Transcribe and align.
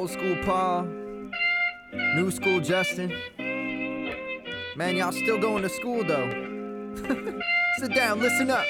Old 0.00 0.08
school 0.08 0.36
Paul, 0.46 0.84
new 1.92 2.30
school 2.30 2.58
Justin. 2.60 3.12
Man, 4.74 4.96
y'all 4.96 5.12
still 5.12 5.38
going 5.38 5.62
to 5.62 5.68
school 5.68 6.02
though. 6.02 6.30
Sit 7.76 7.94
down, 7.94 8.18
listen 8.18 8.48
up. 8.50 8.64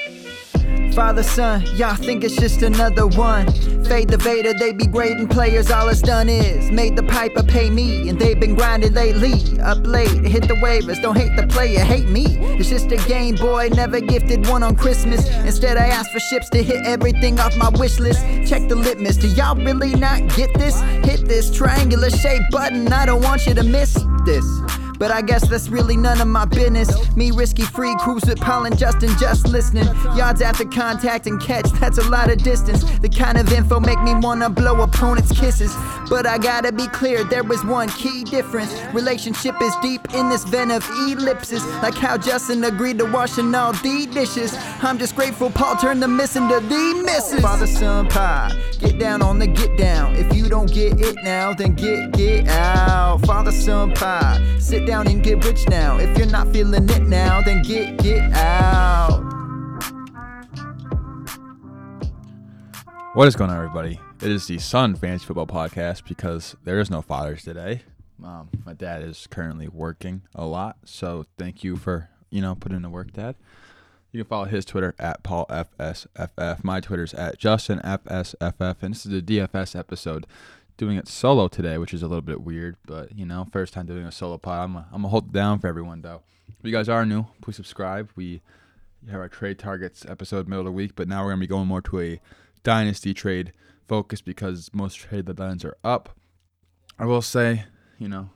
Father, 0.95 1.23
son, 1.23 1.63
y'all 1.77 1.95
think 1.95 2.25
it's 2.25 2.37
just 2.37 2.63
another 2.63 3.07
one. 3.07 3.47
Fade 3.85 4.09
the 4.09 4.17
Vader, 4.17 4.53
they 4.53 4.73
be 4.73 4.87
grading 4.87 5.29
players. 5.29 5.71
All 5.71 5.89
it's 5.89 6.03
done 6.03 6.29
is 6.29 6.71
made 6.71 6.97
the 6.97 7.03
piper 7.03 7.43
pay 7.43 7.71
me, 7.71 8.09
and 8.09 8.19
they've 8.19 8.39
been 8.39 8.55
grinding 8.55 8.93
lately. 8.93 9.61
Up 9.61 9.87
late, 9.87 10.11
hit 10.25 10.49
the 10.49 10.55
waivers. 10.55 11.01
Don't 11.01 11.17
hate 11.17 11.35
the 11.37 11.47
player, 11.47 11.81
hate 11.81 12.09
me. 12.09 12.39
It's 12.59 12.69
just 12.69 12.91
a 12.93 12.97
Game 13.09 13.37
Boy, 13.37 13.71
never 13.73 14.01
gifted 14.01 14.47
one 14.49 14.63
on 14.63 14.75
Christmas. 14.77 15.29
Instead, 15.45 15.77
I 15.77 15.87
asked 15.87 16.13
for 16.13 16.21
ships 16.21 16.49
to 16.51 16.63
hit 16.63 16.85
everything 16.85 17.39
off 17.39 17.57
my 17.57 17.71
wish 17.71 17.99
list. 17.99 18.21
Check 18.49 18.69
the 18.69 18.77
litmus. 18.77 19.17
Do 19.17 19.29
y'all 19.29 19.57
really 19.57 19.95
not 19.95 20.21
get 20.37 20.53
this? 20.59 20.81
Hit 21.05 21.27
this 21.29 21.55
triangular 21.55 22.11
shaped 22.11 22.51
button. 22.51 22.93
I 22.93 23.07
don't 23.07 23.23
want 23.23 23.47
you 23.47 23.55
to 23.55 23.63
miss 23.63 23.95
this. 24.25 24.45
But 25.01 25.11
I 25.11 25.23
guess 25.23 25.49
that's 25.49 25.71
really 25.71 25.97
none 25.97 26.21
of 26.21 26.29
my 26.29 26.45
business. 26.45 26.91
Me 27.17 27.31
risky 27.31 27.63
free 27.63 27.97
cruise 28.01 28.23
with 28.27 28.39
Paul 28.39 28.67
and 28.67 28.79
Justin 28.79 29.09
just 29.19 29.49
listening. 29.49 29.87
Yards 30.15 30.43
after 30.43 30.67
contact 30.67 31.27
and 31.27 31.41
catch, 31.41 31.65
that's 31.81 31.97
a 31.97 32.07
lot 32.11 32.31
of 32.31 32.43
distance. 32.43 32.85
The 32.99 33.09
kind 33.09 33.39
of 33.39 33.51
info 33.51 33.81
make 33.81 34.01
me 34.03 34.15
wanna 34.15 34.51
blow 34.51 34.83
opponents' 34.83 35.33
kisses. 35.33 35.75
But 36.11 36.27
I 36.27 36.37
gotta 36.37 36.71
be 36.71 36.87
clear, 36.89 37.25
there 37.25 37.43
was 37.43 37.65
one 37.65 37.89
key 37.89 38.25
difference. 38.25 38.75
Relationship 38.93 39.55
is 39.63 39.75
deep 39.81 40.13
in 40.13 40.29
this 40.29 40.45
vein 40.45 40.71
of 40.71 40.87
ellipses. 40.91 41.65
Like 41.83 41.95
how 41.95 42.19
Justin 42.19 42.63
agreed 42.65 42.99
to 42.99 43.07
washing 43.07 43.55
all 43.55 43.73
the 43.73 44.07
dishes. 44.13 44.55
I'm 44.83 44.99
just 44.99 45.17
grateful 45.17 45.51
Paul 45.51 45.77
turned 45.77 46.03
the 46.03 46.09
missing 46.09 46.47
to 46.51 46.61
the 46.61 47.03
misses. 47.07 47.41
Father, 47.41 47.67
son, 47.67 48.07
pie. 48.09 48.53
Get 48.79 48.99
down 48.99 49.23
on 49.23 49.39
the 49.39 49.47
get 49.47 49.79
down. 49.79 50.15
If 50.17 50.37
you 50.37 50.51
don't 50.51 50.71
get 50.71 51.01
it 51.01 51.17
now, 51.23 51.55
then 51.55 51.75
get, 51.75 52.13
get 52.13 52.49
out. 52.49 53.25
Father, 53.25 53.53
son, 53.53 53.95
pie. 53.95 54.45
Sit 54.59 54.87
down 54.91 55.07
and 55.07 55.23
get 55.23 55.45
rich 55.45 55.69
now. 55.69 55.99
If 55.99 56.19
you're 56.19 56.27
not 56.27 56.49
feeling 56.53 56.89
it 56.91 57.03
now, 57.03 57.41
then 57.43 57.63
get, 57.63 57.97
get 57.99 58.33
out. 58.33 59.21
What 63.15 63.29
is 63.29 63.37
going 63.37 63.51
on, 63.51 63.57
everybody? 63.57 64.01
It 64.21 64.33
is 64.33 64.49
the 64.49 64.59
Son 64.59 64.97
Fantasy 64.97 65.27
Football 65.27 65.47
Podcast 65.47 66.09
because 66.09 66.57
there 66.65 66.81
is 66.81 66.91
no 66.91 67.03
fathers 67.03 67.45
today. 67.45 67.83
Um, 68.25 68.49
my 68.67 68.75
dad 68.75 69.03
is 69.03 69.29
currently 69.29 69.69
working 69.69 70.23
a 70.35 70.45
lot, 70.45 70.79
so 70.85 71.25
thank 71.39 71.63
you 71.63 71.77
for 71.77 72.09
you 72.31 72.43
know 72.43 72.57
putting 72.57 72.75
in 72.75 72.83
the 72.83 72.91
work, 72.91 73.13
Dad. 73.13 73.37
You 74.11 74.25
can 74.25 74.29
follow 74.29 74.47
his 74.47 74.65
Twitter 74.65 74.97
at 74.99 75.23
PaulFSFF. 75.23 76.65
My 76.65 76.81
Twitter's 76.81 77.15
at 77.15 77.39
JustinFSFF, 77.39 78.77
and 78.83 78.95
this 78.95 79.07
is 79.07 79.13
the 79.13 79.23
DFS 79.23 79.79
episode. 79.79 80.27
Doing 80.81 80.97
it 80.97 81.09
solo 81.09 81.47
today, 81.47 81.77
which 81.77 81.93
is 81.93 82.03
a 82.03 82.09
little 82.09 82.23
bit 82.23 82.41
weird, 82.41 82.75
but 82.87 83.15
you 83.15 83.27
know, 83.27 83.47
first 83.53 83.75
time 83.75 83.85
doing 83.85 84.07
a 84.07 84.11
solo 84.11 84.39
pod. 84.39 84.65
I'm, 84.65 84.73
gonna 84.91 85.09
hold 85.09 85.27
it 85.27 85.33
down 85.35 85.59
for 85.59 85.67
everyone 85.67 86.01
though. 86.01 86.23
If 86.49 86.65
you 86.65 86.73
guys 86.73 86.89
are 86.89 87.05
new, 87.05 87.27
please 87.43 87.57
subscribe. 87.57 88.09
We 88.17 88.41
have 89.11 89.21
our 89.21 89.29
trade 89.29 89.59
targets 89.59 90.07
episode 90.09 90.49
middle 90.49 90.61
of 90.61 90.65
the 90.65 90.73
week, 90.73 90.93
but 90.97 91.07
now 91.07 91.23
we're 91.23 91.33
gonna 91.33 91.41
be 91.41 91.47
going 91.47 91.67
more 91.67 91.83
to 91.83 92.01
a 92.01 92.21
dynasty 92.63 93.13
trade 93.13 93.53
focus 93.89 94.23
because 94.23 94.71
most 94.73 94.95
trade 94.95 95.27
deadlines 95.27 95.67
are 95.67 95.77
up. 95.85 96.17
I 96.99 97.05
will 97.05 97.21
say, 97.21 97.65
you 97.99 98.09
know, 98.09 98.31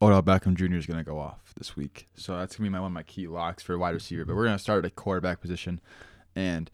Odell 0.00 0.22
Beckham 0.22 0.54
Jr. 0.54 0.76
is 0.76 0.86
to 0.86 1.04
go 1.04 1.18
off 1.18 1.52
this 1.58 1.76
week, 1.76 2.08
so 2.14 2.38
that's 2.38 2.54
to 2.54 2.62
be 2.62 2.70
my 2.70 2.80
one 2.80 2.86
of 2.86 2.94
my 2.94 3.02
key 3.02 3.26
locks 3.26 3.62
for 3.62 3.76
wide 3.76 3.92
receiver. 3.92 4.24
But 4.24 4.34
we're 4.34 4.46
to 4.56 4.58
start 4.58 4.82
at 4.86 4.90
a 4.90 4.94
quarterback 4.94 5.42
position, 5.42 5.78
and 6.34 6.70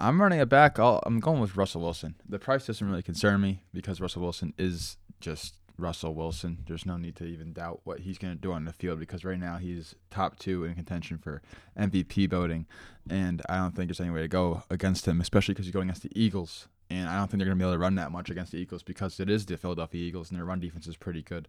I'm 0.00 0.20
running 0.20 0.40
it 0.40 0.48
back. 0.48 0.78
I'll, 0.78 1.02
I'm 1.04 1.20
going 1.20 1.40
with 1.40 1.56
Russell 1.56 1.82
Wilson. 1.82 2.14
The 2.26 2.38
price 2.38 2.66
doesn't 2.66 2.88
really 2.88 3.02
concern 3.02 3.40
me 3.40 3.62
because 3.72 4.00
Russell 4.00 4.22
Wilson 4.22 4.54
is 4.56 4.96
just 5.20 5.54
Russell 5.76 6.14
Wilson. 6.14 6.64
There's 6.66 6.86
no 6.86 6.96
need 6.96 7.16
to 7.16 7.24
even 7.24 7.52
doubt 7.52 7.80
what 7.84 8.00
he's 8.00 8.16
going 8.16 8.34
to 8.34 8.40
do 8.40 8.52
on 8.52 8.64
the 8.64 8.72
field 8.72 8.98
because 8.98 9.24
right 9.24 9.38
now 9.38 9.58
he's 9.58 9.94
top 10.10 10.38
two 10.38 10.64
in 10.64 10.74
contention 10.74 11.18
for 11.18 11.42
MVP 11.78 12.30
voting, 12.30 12.66
and 13.08 13.42
I 13.48 13.56
don't 13.58 13.76
think 13.76 13.88
there's 13.88 14.00
any 14.00 14.10
way 14.10 14.22
to 14.22 14.28
go 14.28 14.62
against 14.70 15.06
him, 15.06 15.20
especially 15.20 15.54
because 15.54 15.66
he's 15.66 15.74
going 15.74 15.88
against 15.88 16.02
the 16.02 16.12
Eagles. 16.20 16.68
And 16.88 17.08
I 17.08 17.16
don't 17.16 17.30
think 17.30 17.38
they're 17.38 17.46
going 17.46 17.58
to 17.58 17.62
be 17.62 17.68
able 17.68 17.74
to 17.74 17.78
run 17.78 17.94
that 17.96 18.10
much 18.10 18.30
against 18.30 18.50
the 18.50 18.58
Eagles 18.58 18.82
because 18.82 19.20
it 19.20 19.30
is 19.30 19.46
the 19.46 19.56
Philadelphia 19.56 20.02
Eagles 20.02 20.30
and 20.30 20.38
their 20.38 20.44
run 20.44 20.58
defense 20.58 20.88
is 20.88 20.96
pretty 20.96 21.22
good. 21.22 21.46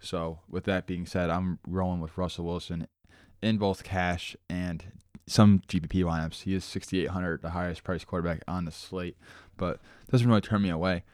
So, 0.00 0.40
with 0.50 0.64
that 0.64 0.86
being 0.86 1.06
said, 1.06 1.30
I'm 1.30 1.60
rolling 1.66 2.00
with 2.00 2.18
Russell 2.18 2.44
Wilson 2.44 2.88
in 3.40 3.56
both 3.56 3.84
cash 3.84 4.36
and 4.50 4.84
some 5.32 5.62
GPP 5.68 6.04
lineups. 6.04 6.42
He 6.42 6.54
is 6.54 6.64
6,800, 6.64 7.42
the 7.42 7.50
highest 7.50 7.84
priced 7.84 8.06
quarterback 8.06 8.42
on 8.46 8.64
the 8.64 8.70
slate, 8.70 9.16
but 9.56 9.80
doesn't 10.10 10.28
really 10.28 10.40
turn 10.40 10.62
me 10.62 10.70
away. 10.70 11.04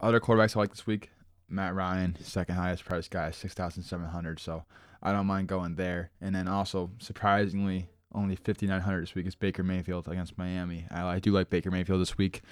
Other 0.00 0.20
quarterbacks 0.20 0.56
I 0.56 0.60
like 0.60 0.70
this 0.70 0.86
week 0.86 1.10
Matt 1.48 1.74
Ryan, 1.74 2.16
second 2.22 2.54
highest 2.54 2.84
priced 2.84 3.10
guy, 3.10 3.32
6,700. 3.32 4.38
So, 4.38 4.64
I 5.02 5.12
don't 5.12 5.26
mind 5.26 5.48
going 5.48 5.76
there. 5.76 6.10
And 6.20 6.34
then 6.34 6.48
also, 6.48 6.90
surprisingly, 6.98 7.88
only 8.14 8.36
5,900 8.36 9.02
this 9.02 9.14
week 9.14 9.26
is 9.26 9.34
Baker 9.34 9.62
Mayfield 9.62 10.08
against 10.08 10.38
Miami. 10.38 10.86
I, 10.90 11.06
I 11.06 11.18
do 11.18 11.32
like 11.32 11.50
Baker 11.50 11.70
Mayfield 11.70 12.00
this 12.00 12.18
week. 12.18 12.42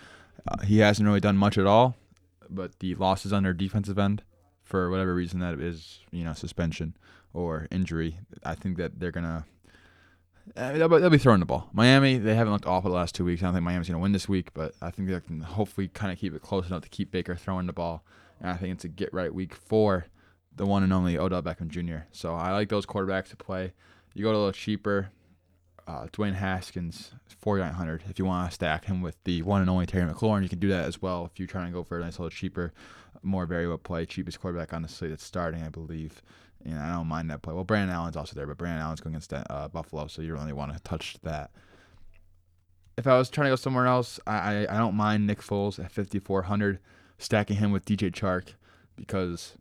Uh, 0.47 0.65
he 0.65 0.79
hasn't 0.79 1.07
really 1.07 1.21
done 1.21 1.37
much 1.37 1.59
at 1.59 1.67
all, 1.67 1.97
but 2.49 2.79
the 2.79 2.95
losses 2.95 3.33
on 3.33 3.43
their 3.43 3.53
defensive 3.53 3.99
end 3.99 4.23
for 4.63 4.91
whatever 4.91 5.15
reason 5.15 5.41
that 5.41 5.61
is, 5.61 6.01
you 6.11 6.25
know, 6.25 6.33
suspension 6.33 6.97
or 7.33 7.67
injury. 7.71 8.19
I 8.45 8.55
think 8.55 8.77
that 8.79 8.99
they're 9.01 9.13
gonna 10.55 10.75
uh, 10.75 10.79
they'll, 10.79 10.89
be, 10.89 10.99
they'll 10.99 11.11
be 11.11 11.19
throwing 11.19 11.41
the 11.41 11.47
ball. 11.47 11.69
Miami, 11.73 12.19
they 12.19 12.35
haven't 12.35 12.53
looked 12.53 12.67
awful 12.67 12.91
the 12.91 12.97
last 12.97 13.15
two 13.15 13.25
weeks. 13.25 13.43
I 13.43 13.47
don't 13.47 13.55
think 13.55 13.65
Miami's 13.65 13.89
gonna 13.89 13.99
win 13.99 14.13
this 14.13 14.29
week, 14.29 14.53
but 14.55 14.75
I 14.81 14.91
think 14.91 15.09
they 15.09 15.21
can 15.21 15.41
hopefully 15.41 15.89
kind 15.89 16.13
of 16.13 16.19
keep 16.19 16.35
it 16.35 16.43
close 16.43 16.67
enough 16.67 16.83
to 16.83 16.89
keep 16.89 17.11
Baker 17.11 17.37
throwing 17.37 17.67
the 17.67 17.73
ball. 17.73 18.05
And 18.41 18.51
I 18.51 18.57
think 18.57 18.75
it's 18.75 18.85
a 18.85 18.89
get 18.89 19.13
right 19.13 19.33
week 19.33 19.55
for 19.55 20.07
the 20.55 20.67
one 20.67 20.83
and 20.83 20.93
only 20.93 21.17
Odell 21.19 21.43
Beckham 21.43 21.69
Jr. 21.69 22.07
So 22.13 22.35
I 22.35 22.53
like 22.53 22.69
those 22.69 22.87
quarterbacks 22.87 23.31
to 23.31 23.37
play. 23.37 23.73
You 24.15 24.25
go 24.25 24.31
a 24.31 24.33
little 24.33 24.53
cheaper. 24.53 25.11
Uh, 25.87 26.07
Dwayne 26.09 26.35
Haskins, 26.35 27.13
4,900. 27.39 28.05
If 28.11 28.19
you 28.19 28.27
want 28.27 28.51
to 28.51 28.55
stack 28.55 28.85
him 28.85 29.01
with 29.01 29.17
the 29.25 29.41
one 29.41 29.63
and 29.63 29.71
only 29.71 29.87
Terry 29.87 30.13
McLaurin, 30.13 30.43
you 30.43 30.49
can 30.51 30.59
do 30.59 30.69
that 30.69 30.85
as 30.85 31.01
well. 31.01 31.25
If 31.25 31.39
you're 31.39 31.49
trying 31.49 31.69
to 31.69 31.73
go 31.73 31.83
for 31.83 31.99
a 31.99 32.03
nice 32.03 32.19
little 32.19 32.29
cheaper, 32.29 32.75
more 33.23 33.47
variable 33.47 33.79
play, 33.79 34.05
cheapest 34.05 34.39
quarterback 34.39 34.75
on 34.75 34.83
the 34.83 34.89
slate 34.89 35.13
that's 35.13 35.25
starting, 35.25 35.63
I 35.63 35.71
believe. 35.71 36.21
And 36.65 36.79
I 36.79 36.93
don't 36.93 37.07
mind 37.07 37.31
that 37.31 37.43
play. 37.43 37.55
Well, 37.55 37.65
Brandon 37.65 37.95
Allen's 37.95 38.17
also 38.17 38.35
there, 38.35 38.47
but 38.47 38.59
Brandon 38.59 38.83
Allen's 38.83 39.01
going 39.01 39.15
against 39.15 39.33
uh, 39.33 39.69
Buffalo, 39.69 40.07
so 40.07 40.23
you 40.23 40.35
really 40.35 40.53
want 40.53 40.73
to 40.75 40.81
touch 40.83 41.17
that. 41.23 41.51
If 42.97 43.07
I 43.07 43.17
was 43.17 43.31
trying 43.31 43.47
to 43.47 43.53
go 43.53 43.57
somewhere 43.57 43.87
else, 43.87 44.19
I, 44.27 44.67
I, 44.67 44.75
I 44.75 44.79
don't 44.79 44.95
mind 44.95 45.27
Nick 45.27 45.41
Foles 45.41 45.83
at 45.83 45.93
5,400, 45.93 46.81
stacking 47.17 47.57
him 47.57 47.71
with 47.71 47.85
DJ 47.85 48.11
Chark 48.11 48.55
because 48.97 49.57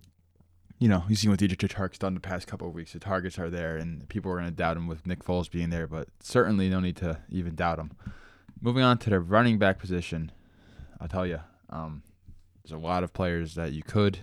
you 0.80 0.88
know, 0.88 1.04
you've 1.08 1.18
seen 1.18 1.32
what 1.32 1.40
DJ 1.40 1.56
Chark's 1.56 1.98
done 1.98 2.14
the 2.14 2.20
past 2.20 2.46
couple 2.48 2.68
of 2.68 2.74
weeks. 2.74 2.94
The 2.94 3.00
targets 3.00 3.40
are 3.40 3.50
there, 3.50 3.78
and 3.78 4.08
people 4.10 4.32
are 4.32 4.36
going 4.36 4.46
to 4.46 4.52
doubt 4.52 4.78
him 4.78 4.88
with 4.88 5.08
Nick 5.08 5.24
Foles 5.24 5.50
being 5.50 5.70
there, 5.70 5.88
but 5.88 6.08
certainly 6.20 6.70
no 6.70 6.80
need 6.80 6.98
to 6.98 7.20
even 7.30 7.56
doubt 7.56 7.80
him. 7.80 7.92
Moving 8.62 8.84
on 8.84 8.98
to 9.00 9.10
the 9.10 9.20
running 9.20 9.58
back 9.58 9.80
position, 9.80 10.32
I'll 11.00 11.08
tell 11.08 11.26
you, 11.26 11.40
um, 11.70 12.04
there's 12.64 12.72
a 12.72 12.78
lot 12.78 13.04
of 13.04 13.14
players 13.14 13.56
that 13.56 13.72
you 13.72 13.82
could 13.82 14.20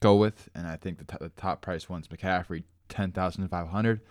go 0.00 0.16
with, 0.16 0.48
and 0.54 0.66
I 0.66 0.76
think 0.76 0.98
the, 0.98 1.04
t- 1.04 1.18
the 1.20 1.30
top 1.30 1.60
price 1.62 1.88
one's 1.88 2.08
McCaffrey, 2.08 2.64
ten 2.88 3.12
thousand 3.12 3.48
five 3.48 3.68
hundred. 3.68 4.00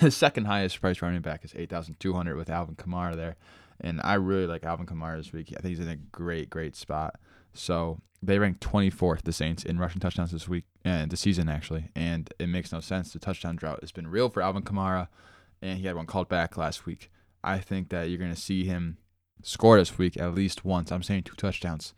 The 0.00 0.10
second 0.10 0.46
highest 0.46 0.80
price 0.80 1.02
running 1.02 1.20
back 1.20 1.44
is 1.44 1.52
eight 1.54 1.68
thousand 1.68 2.00
two 2.00 2.14
hundred 2.14 2.36
with 2.36 2.48
Alvin 2.48 2.74
Kamara 2.74 3.14
there, 3.14 3.36
and 3.80 4.00
I 4.02 4.14
really 4.14 4.46
like 4.46 4.64
Alvin 4.64 4.86
Kamara 4.86 5.18
this 5.18 5.32
week. 5.32 5.52
I 5.56 5.60
think 5.60 5.76
he's 5.76 5.86
in 5.86 5.88
a 5.88 5.96
great, 5.96 6.48
great 6.48 6.74
spot. 6.74 7.16
So 7.52 8.00
they 8.22 8.38
ranked 8.38 8.60
24th, 8.60 9.22
the 9.22 9.32
Saints, 9.32 9.64
in 9.64 9.78
rushing 9.78 10.00
touchdowns 10.00 10.32
this 10.32 10.48
week 10.48 10.64
uh, 10.84 10.88
and 10.88 11.10
the 11.10 11.16
season 11.16 11.48
actually, 11.48 11.90
and 11.94 12.32
it 12.38 12.48
makes 12.48 12.72
no 12.72 12.80
sense. 12.80 13.12
The 13.12 13.18
touchdown 13.18 13.56
drought 13.56 13.80
has 13.80 13.92
been 13.92 14.08
real 14.08 14.28
for 14.28 14.42
Alvin 14.42 14.62
Kamara, 14.62 15.08
and 15.62 15.78
he 15.78 15.86
had 15.86 15.96
one 15.96 16.06
called 16.06 16.28
back 16.28 16.56
last 16.56 16.86
week. 16.86 17.10
I 17.44 17.58
think 17.58 17.90
that 17.90 18.08
you're 18.08 18.18
going 18.18 18.34
to 18.34 18.40
see 18.40 18.64
him 18.64 18.98
score 19.42 19.78
this 19.78 19.98
week 19.98 20.16
at 20.16 20.34
least 20.34 20.64
once. 20.64 20.90
I'm 20.90 21.02
saying 21.02 21.24
two 21.24 21.34
touchdowns. 21.36 21.94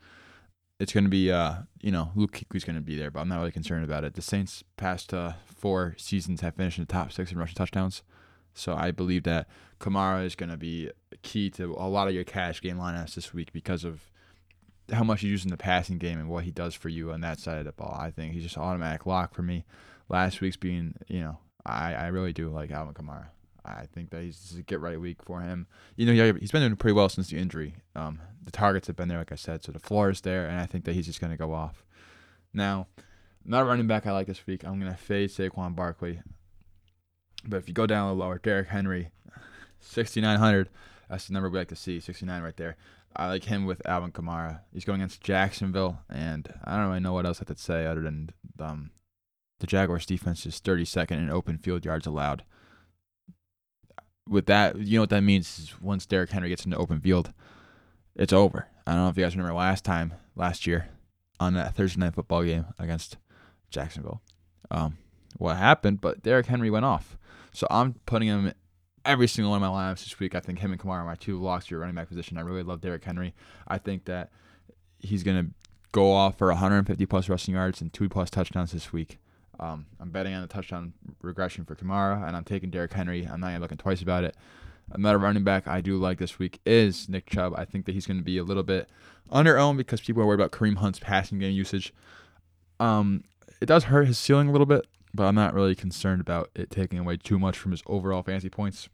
It's 0.81 0.93
going 0.93 1.03
to 1.03 1.11
be, 1.11 1.31
uh, 1.31 1.57
you 1.79 1.91
know, 1.91 2.11
Luke 2.15 2.31
Kuechly's 2.31 2.63
going 2.63 2.75
to 2.75 2.81
be 2.81 2.97
there, 2.97 3.11
but 3.11 3.19
I'm 3.19 3.27
not 3.27 3.37
really 3.37 3.51
concerned 3.51 3.83
about 3.83 4.03
it. 4.03 4.15
The 4.15 4.21
Saints 4.23 4.63
past 4.77 5.13
uh, 5.13 5.33
four 5.45 5.93
seasons 5.99 6.41
have 6.41 6.55
finished 6.55 6.79
in 6.79 6.85
the 6.85 6.91
top 6.91 7.11
six 7.11 7.31
in 7.31 7.37
rushing 7.37 7.53
touchdowns. 7.53 8.01
So 8.55 8.73
I 8.73 8.89
believe 8.89 9.21
that 9.23 9.47
Kamara 9.79 10.25
is 10.25 10.33
going 10.33 10.49
to 10.49 10.57
be 10.57 10.89
key 11.21 11.51
to 11.51 11.75
a 11.77 11.87
lot 11.87 12.07
of 12.07 12.15
your 12.15 12.23
cash 12.23 12.61
game 12.61 12.77
lineups 12.77 13.13
this 13.13 13.31
week 13.31 13.53
because 13.53 13.83
of 13.83 14.09
how 14.91 15.03
much 15.03 15.21
he's 15.21 15.29
used 15.29 15.45
in 15.45 15.51
the 15.51 15.57
passing 15.57 15.99
game 15.99 16.19
and 16.19 16.29
what 16.29 16.45
he 16.45 16.51
does 16.51 16.73
for 16.73 16.89
you 16.89 17.11
on 17.11 17.21
that 17.21 17.39
side 17.39 17.59
of 17.59 17.65
the 17.65 17.71
ball. 17.73 17.95
I 17.99 18.09
think 18.09 18.33
he's 18.33 18.41
just 18.41 18.57
automatic 18.57 19.05
lock 19.05 19.35
for 19.35 19.43
me. 19.43 19.65
Last 20.09 20.41
week's 20.41 20.57
being, 20.57 20.95
you 21.07 21.19
know, 21.19 21.37
I, 21.63 21.93
I 21.93 22.07
really 22.07 22.33
do 22.33 22.49
like 22.49 22.71
Alvin 22.71 22.95
Kamara. 22.95 23.27
I 23.63 23.85
think 23.85 24.09
that 24.09 24.23
he's 24.23 24.55
a 24.57 24.63
get 24.63 24.79
right 24.79 24.99
week 24.99 25.21
for 25.23 25.41
him. 25.41 25.67
You 25.95 26.05
know, 26.05 26.33
he's 26.33 26.51
been 26.51 26.61
doing 26.61 26.75
pretty 26.75 26.93
well 26.93 27.09
since 27.09 27.29
the 27.29 27.37
injury. 27.37 27.75
Um, 27.95 28.19
the 28.43 28.51
targets 28.51 28.87
have 28.87 28.95
been 28.95 29.07
there, 29.07 29.19
like 29.19 29.31
I 29.31 29.35
said, 29.35 29.63
so 29.63 29.71
the 29.71 29.79
floor 29.79 30.09
is 30.09 30.21
there, 30.21 30.47
and 30.47 30.59
I 30.59 30.65
think 30.65 30.85
that 30.85 30.93
he's 30.93 31.05
just 31.05 31.21
going 31.21 31.31
to 31.31 31.37
go 31.37 31.53
off. 31.53 31.85
Now, 32.53 32.87
not 33.45 33.65
running 33.65 33.87
back 33.87 34.07
I 34.07 34.11
like 34.11 34.27
this 34.27 34.45
week. 34.47 34.63
I'm 34.63 34.79
going 34.79 34.91
to 34.91 34.97
fade 34.97 35.29
Saquon 35.29 35.75
Barkley. 35.75 36.21
But 37.45 37.57
if 37.57 37.67
you 37.67 37.73
go 37.73 37.85
down 37.85 38.05
a 38.05 38.13
little 38.13 38.25
lower, 38.25 38.39
Derrick 38.39 38.69
Henry, 38.69 39.09
6,900. 39.79 40.69
That's 41.09 41.27
the 41.27 41.33
number 41.33 41.49
we 41.49 41.57
like 41.57 41.67
to 41.69 41.75
see, 41.75 41.99
69 41.99 42.41
right 42.41 42.57
there. 42.57 42.77
I 43.15 43.27
like 43.27 43.43
him 43.43 43.65
with 43.65 43.85
Alvin 43.87 44.11
Kamara. 44.11 44.61
He's 44.71 44.85
going 44.85 45.01
against 45.01 45.21
Jacksonville, 45.21 45.99
and 46.09 46.53
I 46.63 46.77
don't 46.77 46.87
really 46.87 46.99
know 47.01 47.13
what 47.13 47.25
else 47.25 47.41
I 47.41 47.45
could 47.45 47.59
say 47.59 47.85
other 47.85 48.01
than 48.01 48.29
um, 48.59 48.91
the 49.59 49.67
Jaguars' 49.67 50.05
defense 50.05 50.45
is 50.45 50.61
32nd 50.61 51.11
in 51.11 51.29
open 51.29 51.57
field 51.57 51.83
yards 51.83 52.07
allowed. 52.07 52.43
With 54.29 54.45
that, 54.45 54.77
you 54.77 54.97
know 54.97 55.01
what 55.01 55.09
that 55.09 55.21
means 55.21 55.59
is 55.59 55.81
once 55.81 56.05
Derrick 56.05 56.29
Henry 56.29 56.49
gets 56.49 56.65
into 56.65 56.77
open 56.77 56.99
field, 56.99 57.33
it's 58.15 58.33
over. 58.33 58.67
I 58.85 58.93
don't 58.93 59.03
know 59.03 59.09
if 59.09 59.17
you 59.17 59.23
guys 59.23 59.35
remember 59.35 59.57
last 59.57 59.83
time, 59.83 60.13
last 60.35 60.67
year, 60.67 60.89
on 61.39 61.53
that 61.55 61.75
Thursday 61.75 61.99
night 61.99 62.13
football 62.13 62.43
game 62.43 62.65
against 62.77 63.17
Jacksonville. 63.69 64.21
Um, 64.69 64.97
what 65.37 65.57
happened, 65.57 66.01
but 66.01 66.21
Derrick 66.21 66.45
Henry 66.45 66.69
went 66.69 66.85
off. 66.85 67.17
So 67.53 67.67
I'm 67.69 67.95
putting 68.05 68.27
him 68.27 68.53
every 69.05 69.27
single 69.27 69.51
one 69.51 69.61
of 69.61 69.71
my 69.71 69.75
lineups 69.75 70.03
this 70.03 70.19
week. 70.19 70.35
I 70.35 70.39
think 70.39 70.59
him 70.59 70.71
and 70.71 70.79
Kamara 70.79 70.99
are 70.99 71.05
my 71.05 71.15
two 71.15 71.41
locks 71.41 71.65
to 71.65 71.71
your 71.71 71.79
running 71.81 71.95
back 71.95 72.07
position. 72.07 72.37
I 72.37 72.41
really 72.41 72.63
love 72.63 72.81
Derrick 72.81 73.03
Henry. 73.03 73.33
I 73.67 73.77
think 73.77 74.05
that 74.05 74.29
he's 74.99 75.23
going 75.23 75.45
to 75.45 75.51
go 75.91 76.11
off 76.11 76.37
for 76.37 76.47
150 76.47 77.05
plus 77.05 77.27
rushing 77.27 77.55
yards 77.55 77.81
and 77.81 77.91
two 77.91 78.07
plus 78.07 78.29
touchdowns 78.29 78.71
this 78.71 78.93
week. 78.93 79.19
Um, 79.61 79.85
I'm 79.99 80.09
betting 80.09 80.33
on 80.33 80.41
the 80.41 80.47
touchdown 80.47 80.93
regression 81.21 81.65
for 81.65 81.75
Kamara, 81.75 82.27
and 82.27 82.35
I'm 82.35 82.43
taking 82.43 82.71
Derrick 82.71 82.93
Henry. 82.93 83.27
I'm 83.31 83.39
not 83.39 83.49
even 83.49 83.61
looking 83.61 83.77
twice 83.77 84.01
about 84.01 84.23
it. 84.23 84.35
Another 84.91 85.19
running 85.19 85.43
back 85.43 85.67
I 85.67 85.79
do 85.79 85.97
like 85.97 86.17
this 86.17 86.39
week 86.39 86.59
is 86.65 87.07
Nick 87.07 87.27
Chubb. 87.27 87.53
I 87.55 87.63
think 87.65 87.85
that 87.85 87.93
he's 87.93 88.07
going 88.07 88.17
to 88.17 88.23
be 88.23 88.37
a 88.37 88.43
little 88.43 88.63
bit 88.63 88.89
under 89.29 89.57
owned 89.57 89.77
because 89.77 90.01
people 90.01 90.23
are 90.23 90.25
worried 90.25 90.39
about 90.39 90.51
Kareem 90.51 90.77
Hunt's 90.77 90.99
passing 90.99 91.39
game 91.39 91.53
usage. 91.53 91.93
Um, 92.79 93.23
it 93.61 93.67
does 93.67 93.85
hurt 93.85 94.07
his 94.07 94.17
ceiling 94.17 94.49
a 94.49 94.51
little 94.51 94.65
bit, 94.65 94.87
but 95.13 95.25
I'm 95.25 95.35
not 95.35 95.53
really 95.53 95.75
concerned 95.75 96.19
about 96.19 96.49
it 96.55 96.71
taking 96.71 96.99
away 96.99 97.17
too 97.17 97.37
much 97.39 97.57
from 97.57 97.71
his 97.71 97.83
overall 97.85 98.23
fantasy 98.23 98.49
points. 98.49 98.89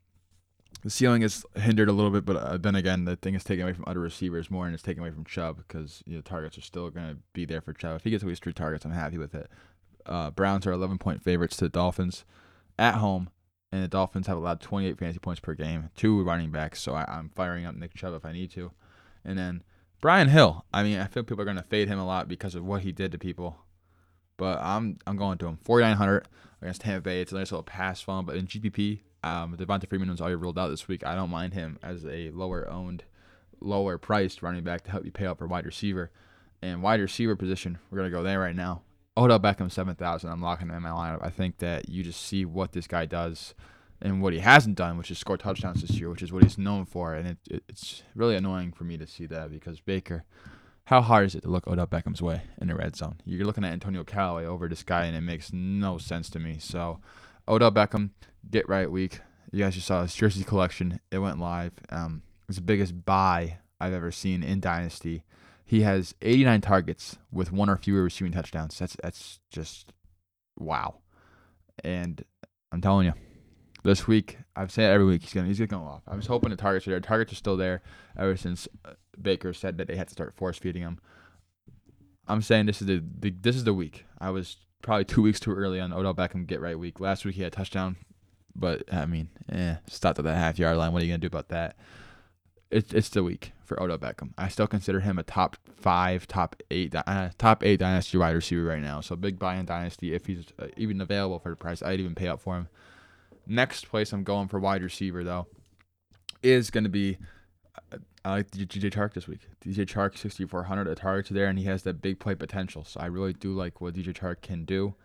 The 0.83 0.89
ceiling 0.89 1.23
is 1.23 1.45
hindered 1.55 1.89
a 1.89 1.93
little 1.93 2.11
bit, 2.11 2.25
but 2.25 2.35
uh, 2.35 2.57
then 2.57 2.75
again, 2.75 3.05
the 3.05 3.15
thing 3.15 3.33
is 3.33 3.43
taken 3.43 3.63
away 3.63 3.73
from 3.73 3.85
other 3.87 3.99
receivers 3.99 4.51
more, 4.51 4.65
and 4.65 4.73
it's 4.73 4.83
taken 4.83 5.01
away 5.01 5.11
from 5.11 5.25
Chubb 5.25 5.57
because 5.57 6.03
you 6.05 6.15
know, 6.15 6.21
targets 6.21 6.57
are 6.57 6.61
still 6.61 6.89
going 6.91 7.09
to 7.09 7.17
be 7.33 7.45
there 7.45 7.61
for 7.61 7.73
Chubb. 7.73 7.95
If 7.95 8.03
he 8.03 8.11
gets 8.11 8.23
at 8.23 8.29
least 8.29 8.43
three 8.43 8.53
targets, 8.53 8.85
I'm 8.85 8.91
happy 8.91 9.17
with 9.17 9.33
it. 9.33 9.49
Uh, 10.07 10.31
Browns 10.31 10.65
are 10.65 10.71
11 10.71 10.97
point 10.97 11.23
favorites 11.23 11.57
to 11.57 11.65
the 11.65 11.69
Dolphins 11.69 12.25
at 12.79 12.95
home, 12.95 13.29
and 13.71 13.83
the 13.83 13.87
Dolphins 13.87 14.27
have 14.27 14.37
allowed 14.37 14.61
28 14.61 14.97
fantasy 14.97 15.19
points 15.19 15.39
per 15.39 15.53
game, 15.53 15.89
two 15.95 16.23
running 16.23 16.51
backs. 16.51 16.81
So 16.81 16.93
I, 16.93 17.05
am 17.07 17.31
firing 17.35 17.65
up 17.65 17.75
Nick 17.75 17.93
Chubb 17.93 18.13
if 18.13 18.25
I 18.25 18.31
need 18.31 18.51
to, 18.51 18.71
and 19.23 19.37
then 19.37 19.63
Brian 20.01 20.29
Hill. 20.29 20.65
I 20.73 20.83
mean, 20.83 20.99
I 20.99 21.07
feel 21.07 21.23
people 21.23 21.41
are 21.41 21.45
going 21.45 21.57
to 21.57 21.63
fade 21.63 21.87
him 21.87 21.99
a 21.99 22.05
lot 22.05 22.27
because 22.27 22.55
of 22.55 22.63
what 22.63 22.81
he 22.81 22.91
did 22.91 23.11
to 23.11 23.17
people 23.17 23.57
but 24.37 24.59
I'm 24.61 24.97
I'm 25.05 25.17
going 25.17 25.37
to 25.39 25.47
him. 25.47 25.57
4,900 25.63 26.27
against 26.61 26.81
Tampa 26.81 27.01
Bay. 27.01 27.21
It's 27.21 27.31
a 27.31 27.35
nice 27.35 27.51
little 27.51 27.63
pass 27.63 28.01
fun, 28.01 28.25
but 28.25 28.35
in 28.35 28.47
GPP, 28.47 29.01
um, 29.23 29.57
Devonta 29.57 29.89
Freeman 29.89 30.09
was 30.09 30.21
already 30.21 30.35
ruled 30.35 30.57
out 30.57 30.69
this 30.69 30.87
week. 30.87 31.05
I 31.05 31.15
don't 31.15 31.29
mind 31.29 31.53
him 31.53 31.77
as 31.83 32.05
a 32.05 32.29
lower 32.29 32.69
owned, 32.69 33.03
lower 33.59 33.97
priced 33.97 34.41
running 34.41 34.63
back 34.63 34.83
to 34.83 34.91
help 34.91 35.05
you 35.05 35.11
pay 35.11 35.25
out 35.25 35.39
for 35.39 35.47
wide 35.47 35.65
receiver. 35.65 36.11
And 36.61 36.81
wide 36.81 37.01
receiver 37.01 37.35
position, 37.35 37.79
we're 37.89 37.97
gonna 37.97 38.09
go 38.09 38.23
there 38.23 38.39
right 38.39 38.55
now. 38.55 38.81
Odell 39.17 39.39
Beckham 39.39 39.71
7,000. 39.71 40.29
I'm 40.29 40.41
locking 40.41 40.69
him 40.69 40.75
in 40.75 40.83
my 40.83 40.89
lineup. 40.89 41.25
I 41.25 41.29
think 41.29 41.57
that 41.57 41.89
you 41.89 42.03
just 42.03 42.21
see 42.21 42.45
what 42.45 42.71
this 42.71 42.87
guy 42.87 43.05
does 43.05 43.55
and 44.01 44.21
what 44.21 44.33
he 44.33 44.39
hasn't 44.39 44.75
done, 44.75 44.97
which 44.97 45.09
is 45.09 45.17
score 45.17 45.37
touchdowns 45.37 45.81
this 45.81 45.99
year, 45.99 46.09
which 46.09 46.21
is 46.21 46.31
what 46.31 46.43
he's 46.43 46.57
known 46.57 46.85
for. 46.85 47.15
And 47.15 47.29
it, 47.29 47.37
it, 47.49 47.63
it's 47.67 48.03
really 48.15 48.35
annoying 48.35 48.71
for 48.71 48.83
me 48.83 48.97
to 48.97 49.07
see 49.07 49.25
that 49.25 49.49
because 49.49 49.79
Baker 49.79 50.23
how 50.87 51.01
hard 51.01 51.25
is 51.25 51.35
it 51.35 51.41
to 51.41 51.49
look 51.49 51.67
Odell 51.67 51.85
Beckham's 51.85 52.21
way 52.21 52.43
in 52.61 52.69
the 52.69 52.75
red 52.75 52.95
zone? 52.95 53.17
You're 53.25 53.45
looking 53.45 53.65
at 53.65 53.73
Antonio 53.73 54.05
Callaway 54.05 54.45
over 54.45 54.69
this 54.69 54.83
guy, 54.83 55.03
and 55.03 55.17
it 55.17 55.21
makes 55.21 55.51
no 55.51 55.97
sense 55.97 56.29
to 56.29 56.39
me. 56.39 56.59
So, 56.61 57.01
Odell 57.45 57.73
Beckham, 57.73 58.11
get 58.49 58.69
right 58.69 58.89
week. 58.89 59.19
You 59.51 59.65
guys 59.65 59.75
just 59.75 59.87
saw 59.87 60.03
his 60.03 60.15
jersey 60.15 60.45
collection. 60.45 61.01
It 61.11 61.17
went 61.17 61.39
live. 61.39 61.73
Um, 61.89 62.21
it's 62.47 62.57
the 62.57 62.63
biggest 62.63 63.03
buy 63.03 63.57
I've 63.81 63.91
ever 63.91 64.13
seen 64.13 64.43
in 64.43 64.61
Dynasty. 64.61 65.23
He 65.67 65.81
has 65.81 66.15
89 66.21 66.61
targets 66.61 67.17
with 67.29 67.51
one 67.51 67.69
or 67.69 67.75
fewer 67.75 68.01
receiving 68.01 68.31
touchdowns. 68.31 68.79
That's 68.79 68.95
that's 69.03 69.41
just 69.51 69.91
wow. 70.57 70.99
And 71.83 72.23
I'm 72.71 72.79
telling 72.79 73.05
you, 73.05 73.13
this 73.83 74.07
week 74.07 74.37
I've 74.55 74.71
said 74.71 74.91
every 74.91 75.05
week 75.05 75.23
he's 75.23 75.33
gonna 75.33 75.47
he's 75.47 75.59
gonna 75.59 75.67
go 75.67 75.85
off. 75.85 76.03
I 76.07 76.15
was 76.15 76.27
hoping 76.27 76.51
the 76.51 76.55
targets 76.55 76.87
are 76.87 76.91
there. 76.91 77.01
Targets 77.01 77.33
are 77.33 77.35
still 77.35 77.57
there 77.57 77.81
ever 78.17 78.37
since 78.37 78.69
uh, 78.85 78.93
Baker 79.21 79.51
said 79.51 79.77
that 79.77 79.89
they 79.89 79.97
had 79.97 80.07
to 80.07 80.13
start 80.13 80.37
force 80.37 80.57
feeding 80.57 80.83
him. 80.83 80.99
I'm 82.29 82.41
saying 82.41 82.65
this 82.67 82.79
is 82.79 82.87
the, 82.87 83.03
the 83.19 83.31
this 83.31 83.57
is 83.57 83.65
the 83.65 83.73
week. 83.73 84.05
I 84.21 84.29
was 84.29 84.55
probably 84.81 85.03
two 85.03 85.21
weeks 85.21 85.41
too 85.41 85.53
early 85.53 85.81
on 85.81 85.91
Odell 85.91 86.15
Beckham 86.15 86.47
get 86.47 86.61
right 86.61 86.79
week. 86.79 87.01
Last 87.01 87.25
week 87.25 87.35
he 87.35 87.41
had 87.41 87.51
a 87.51 87.55
touchdown, 87.57 87.97
but 88.55 88.83
I 88.89 89.05
mean, 89.05 89.27
eh, 89.51 89.75
stopped 89.87 90.17
at 90.17 90.23
that 90.23 90.37
half 90.37 90.57
yard 90.57 90.77
line. 90.77 90.93
What 90.93 91.01
are 91.01 91.05
you 91.05 91.11
gonna 91.11 91.19
do 91.19 91.27
about 91.27 91.49
that? 91.49 91.75
It's 92.71 92.93
it's 92.93 93.09
the 93.09 93.21
week 93.21 93.51
for 93.67 93.81
Odell 93.81 93.97
Beckham. 93.97 94.31
I 94.37 94.47
still 94.47 94.67
consider 94.67 95.01
him 95.01 95.19
a 95.19 95.23
top 95.23 95.57
five, 95.75 96.27
top 96.27 96.55
eight, 96.71 96.95
uh, 96.95 97.29
top 97.37 97.63
eight 97.63 97.79
dynasty 97.79 98.17
wide 98.17 98.35
receiver 98.35 98.63
right 98.63 98.81
now. 98.81 99.01
So 99.01 99.15
big 99.15 99.37
buy 99.37 99.55
in 99.55 99.65
dynasty 99.65 100.13
if 100.13 100.25
he's 100.25 100.45
uh, 100.59 100.67
even 100.77 101.01
available 101.01 101.39
for 101.39 101.49
the 101.49 101.55
price. 101.55 101.83
I'd 101.83 101.99
even 101.99 102.15
pay 102.15 102.27
up 102.27 102.41
for 102.41 102.55
him. 102.55 102.69
Next 103.45 103.89
place 103.89 104.11
I'm 104.13 104.23
going 104.23 104.47
for 104.47 104.59
wide 104.59 104.83
receiver 104.83 105.23
though 105.23 105.47
is 106.43 106.69
going 106.69 106.83
to 106.83 106.89
be 106.89 107.17
I 108.25 108.31
like 108.31 108.51
DJ 108.51 108.91
Chark 108.91 109.13
this 109.13 109.27
week. 109.27 109.39
DJ 109.63 109.85
Chark 109.85 110.17
6400 110.17 110.87
a 110.87 110.95
target 110.95 111.33
there, 111.33 111.45
and 111.45 111.57
he 111.57 111.65
has 111.65 111.83
that 111.83 112.01
big 112.01 112.19
play 112.19 112.35
potential. 112.35 112.83
So 112.83 112.99
I 112.99 113.05
really 113.05 113.31
do 113.31 113.53
like 113.53 113.79
what 113.79 113.93
DJ 113.93 114.13
Chark 114.13 114.41
can 114.41 114.65
do. 114.65 114.95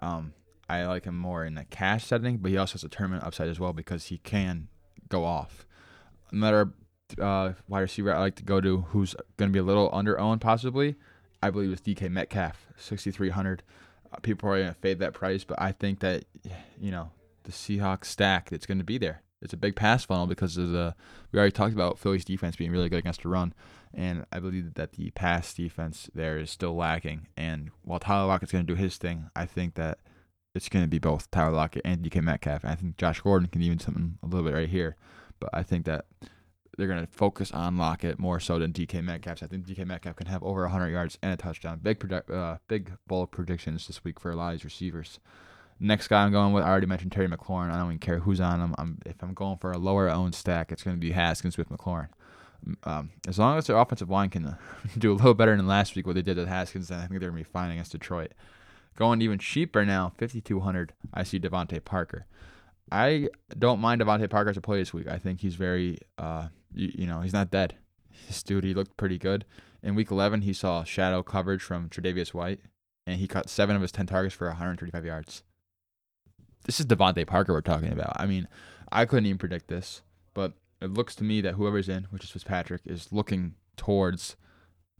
Um, 0.00 0.32
I 0.68 0.84
like 0.86 1.04
him 1.04 1.16
more 1.16 1.44
in 1.44 1.54
the 1.54 1.64
cash 1.64 2.06
setting, 2.06 2.38
but 2.38 2.50
he 2.50 2.56
also 2.56 2.72
has 2.72 2.84
a 2.84 2.88
tournament 2.88 3.22
upside 3.22 3.48
as 3.48 3.60
well 3.60 3.72
because 3.72 4.06
he 4.06 4.18
can 4.18 4.68
go 5.08 5.24
off. 5.24 5.66
Another 6.32 6.72
uh, 7.18 7.52
wide 7.68 7.80
receiver 7.80 8.14
I 8.14 8.20
like 8.20 8.36
to 8.36 8.44
go 8.44 8.60
to 8.60 8.82
who's 8.88 9.14
going 9.36 9.50
to 9.50 9.52
be 9.52 9.58
a 9.58 9.64
little 9.64 9.90
under 9.92 10.18
owned 10.18 10.40
possibly, 10.40 10.96
I 11.42 11.50
believe 11.50 11.72
is 11.72 11.80
DK 11.80 12.10
Metcalf 12.10 12.66
6300. 12.76 13.62
Uh, 14.12 14.16
people 14.18 14.48
are 14.50 14.58
going 14.58 14.68
to 14.68 14.74
fade 14.74 14.98
that 15.00 15.14
price, 15.14 15.44
but 15.44 15.60
I 15.60 15.72
think 15.72 16.00
that 16.00 16.24
you 16.80 16.90
know 16.90 17.10
the 17.44 17.52
Seahawks 17.52 18.06
stack 18.06 18.50
that's 18.50 18.66
going 18.66 18.78
to 18.78 18.84
be 18.84 18.98
there 18.98 19.22
it's 19.42 19.52
a 19.52 19.58
big 19.58 19.74
pass 19.74 20.04
funnel 20.04 20.26
because 20.26 20.56
of 20.56 20.70
the 20.70 20.94
we 21.32 21.38
already 21.38 21.52
talked 21.52 21.74
about 21.74 21.98
Philly's 21.98 22.24
defense 22.24 22.56
being 22.56 22.70
really 22.70 22.88
good 22.88 23.00
against 23.00 23.22
the 23.22 23.28
run, 23.28 23.52
and 23.92 24.24
I 24.32 24.38
believe 24.38 24.74
that 24.74 24.92
the 24.92 25.10
pass 25.10 25.52
defense 25.52 26.08
there 26.14 26.38
is 26.38 26.50
still 26.50 26.76
lacking. 26.76 27.26
And 27.36 27.70
while 27.82 27.98
Tyler 27.98 28.28
Lockett's 28.28 28.52
going 28.52 28.64
to 28.66 28.72
do 28.72 28.80
his 28.80 28.96
thing, 28.96 29.28
I 29.34 29.46
think 29.46 29.74
that 29.74 29.98
it's 30.54 30.68
going 30.68 30.84
to 30.84 30.88
be 30.88 30.98
both 30.98 31.30
Tyler 31.30 31.52
Lockett 31.52 31.82
and 31.84 32.02
DK 32.02 32.22
Metcalf. 32.22 32.62
And 32.62 32.72
I 32.72 32.76
think 32.76 32.96
Josh 32.96 33.20
Gordon 33.20 33.48
can 33.48 33.62
even 33.62 33.80
something 33.80 34.18
a 34.22 34.26
little 34.26 34.48
bit 34.48 34.54
right 34.54 34.68
here, 34.68 34.96
but 35.40 35.50
I 35.52 35.62
think 35.64 35.86
that 35.86 36.04
they're 36.76 36.86
going 36.86 37.04
to 37.04 37.12
focus 37.12 37.50
on 37.52 37.76
Lockett 37.76 38.18
more 38.18 38.40
so 38.40 38.58
than 38.58 38.72
DK 38.72 39.04
Metcalf. 39.04 39.42
I 39.42 39.46
think 39.46 39.66
DK 39.66 39.86
Metcalf 39.86 40.16
can 40.16 40.26
have 40.26 40.42
over 40.42 40.62
100 40.62 40.88
yards 40.88 41.18
and 41.22 41.32
a 41.32 41.36
touchdown. 41.36 41.80
Big 41.82 41.98
project, 41.98 42.30
uh, 42.30 42.58
big 42.68 42.92
bold 43.06 43.30
predictions 43.30 43.86
this 43.86 44.04
week 44.04 44.18
for 44.18 44.30
a 44.30 44.36
lot 44.36 44.48
of 44.48 44.58
these 44.58 44.64
receivers. 44.64 45.20
Next 45.78 46.08
guy 46.08 46.22
I'm 46.22 46.32
going 46.32 46.52
with, 46.52 46.64
I 46.64 46.68
already 46.68 46.86
mentioned 46.86 47.12
Terry 47.12 47.28
McLaurin. 47.28 47.70
I 47.70 47.76
don't 47.76 47.88
even 47.88 47.98
care 47.98 48.20
who's 48.20 48.40
on 48.40 48.60
him. 48.60 48.74
I'm, 48.78 48.98
if 49.04 49.22
I'm 49.22 49.34
going 49.34 49.58
for 49.58 49.72
a 49.72 49.78
lower 49.78 50.08
owned 50.08 50.34
stack, 50.34 50.72
it's 50.72 50.82
going 50.82 50.96
to 50.96 51.00
be 51.00 51.12
Haskins 51.12 51.58
with 51.58 51.68
McLaurin. 51.68 52.08
Um, 52.84 53.10
as 53.26 53.38
long 53.38 53.58
as 53.58 53.66
their 53.66 53.76
offensive 53.76 54.08
line 54.08 54.30
can 54.30 54.56
do 54.98 55.12
a 55.12 55.14
little 55.14 55.34
better 55.34 55.56
than 55.56 55.66
last 55.66 55.96
week, 55.96 56.06
what 56.06 56.14
they 56.14 56.22
did 56.22 56.36
with 56.36 56.48
Haskins, 56.48 56.88
then 56.88 56.98
I 56.98 57.06
think 57.06 57.20
they're 57.20 57.30
going 57.30 57.42
to 57.42 57.48
be 57.48 57.52
fine 57.52 57.70
against 57.70 57.92
Detroit. 57.92 58.32
Going 58.96 59.20
even 59.22 59.38
cheaper 59.38 59.84
now, 59.84 60.12
5,200, 60.18 60.92
I 61.12 61.22
see 61.22 61.40
DeVante 61.40 61.84
Parker. 61.84 62.26
I 62.92 63.28
don't 63.58 63.80
mind 63.80 64.00
DeVante 64.00 64.28
Parker 64.28 64.52
to 64.52 64.60
play 64.60 64.78
this 64.78 64.92
week. 64.92 65.08
I 65.08 65.18
think 65.18 65.40
he's 65.40 65.54
very, 65.54 65.98
uh, 66.18 66.48
you, 66.74 66.92
you 66.94 67.06
know, 67.06 67.20
he's 67.20 67.32
not 67.32 67.50
dead. 67.50 67.74
His 68.26 68.42
dude, 68.42 68.64
he 68.64 68.74
looked 68.74 68.96
pretty 68.96 69.18
good. 69.18 69.44
In 69.82 69.94
week 69.94 70.10
11, 70.10 70.42
he 70.42 70.52
saw 70.52 70.84
shadow 70.84 71.22
coverage 71.22 71.62
from 71.62 71.88
Tre'Davious 71.88 72.34
White, 72.34 72.60
and 73.06 73.18
he 73.18 73.26
caught 73.26 73.48
seven 73.48 73.74
of 73.74 73.82
his 73.82 73.92
10 73.92 74.06
targets 74.06 74.34
for 74.34 74.46
135 74.46 75.04
yards 75.04 75.42
this 76.64 76.80
is 76.80 76.86
DeVante 76.86 77.26
Parker 77.26 77.52
we're 77.52 77.60
talking 77.60 77.92
about. 77.92 78.12
I 78.16 78.26
mean, 78.26 78.48
I 78.90 79.04
couldn't 79.04 79.26
even 79.26 79.38
predict 79.38 79.68
this, 79.68 80.02
but 80.34 80.52
it 80.80 80.92
looks 80.92 81.14
to 81.16 81.24
me 81.24 81.40
that 81.40 81.54
whoever's 81.54 81.88
in, 81.88 82.04
which 82.10 82.24
is 82.24 82.30
Fitzpatrick, 82.30 82.82
is 82.84 83.12
looking 83.12 83.54
towards 83.76 84.36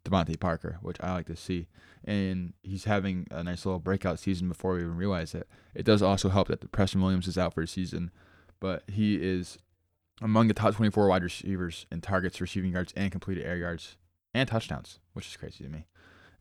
DeVante 0.04 0.38
Parker, 0.38 0.78
which 0.82 0.96
I 1.00 1.12
like 1.12 1.26
to 1.26 1.36
see. 1.36 1.68
And 2.04 2.54
he's 2.62 2.84
having 2.84 3.26
a 3.30 3.44
nice 3.44 3.64
little 3.64 3.78
breakout 3.78 4.18
season 4.18 4.48
before 4.48 4.74
we 4.74 4.80
even 4.80 4.96
realize 4.96 5.34
it. 5.34 5.48
It 5.74 5.84
does 5.84 6.02
also 6.02 6.28
help 6.28 6.48
that 6.48 6.60
the 6.60 6.68
Preston 6.68 7.00
Williams 7.00 7.28
is 7.28 7.38
out 7.38 7.54
for 7.54 7.62
a 7.62 7.68
season, 7.68 8.10
but 8.60 8.82
he 8.88 9.16
is 9.16 9.58
among 10.20 10.48
the 10.48 10.54
top 10.54 10.74
24 10.74 11.08
wide 11.08 11.22
receivers 11.22 11.86
in 11.90 12.00
targets, 12.00 12.40
receiving 12.40 12.72
yards, 12.72 12.92
and 12.96 13.12
completed 13.12 13.44
air 13.44 13.56
yards 13.56 13.96
and 14.34 14.48
touchdowns, 14.48 14.98
which 15.12 15.28
is 15.28 15.36
crazy 15.36 15.64
to 15.64 15.70
me. 15.70 15.86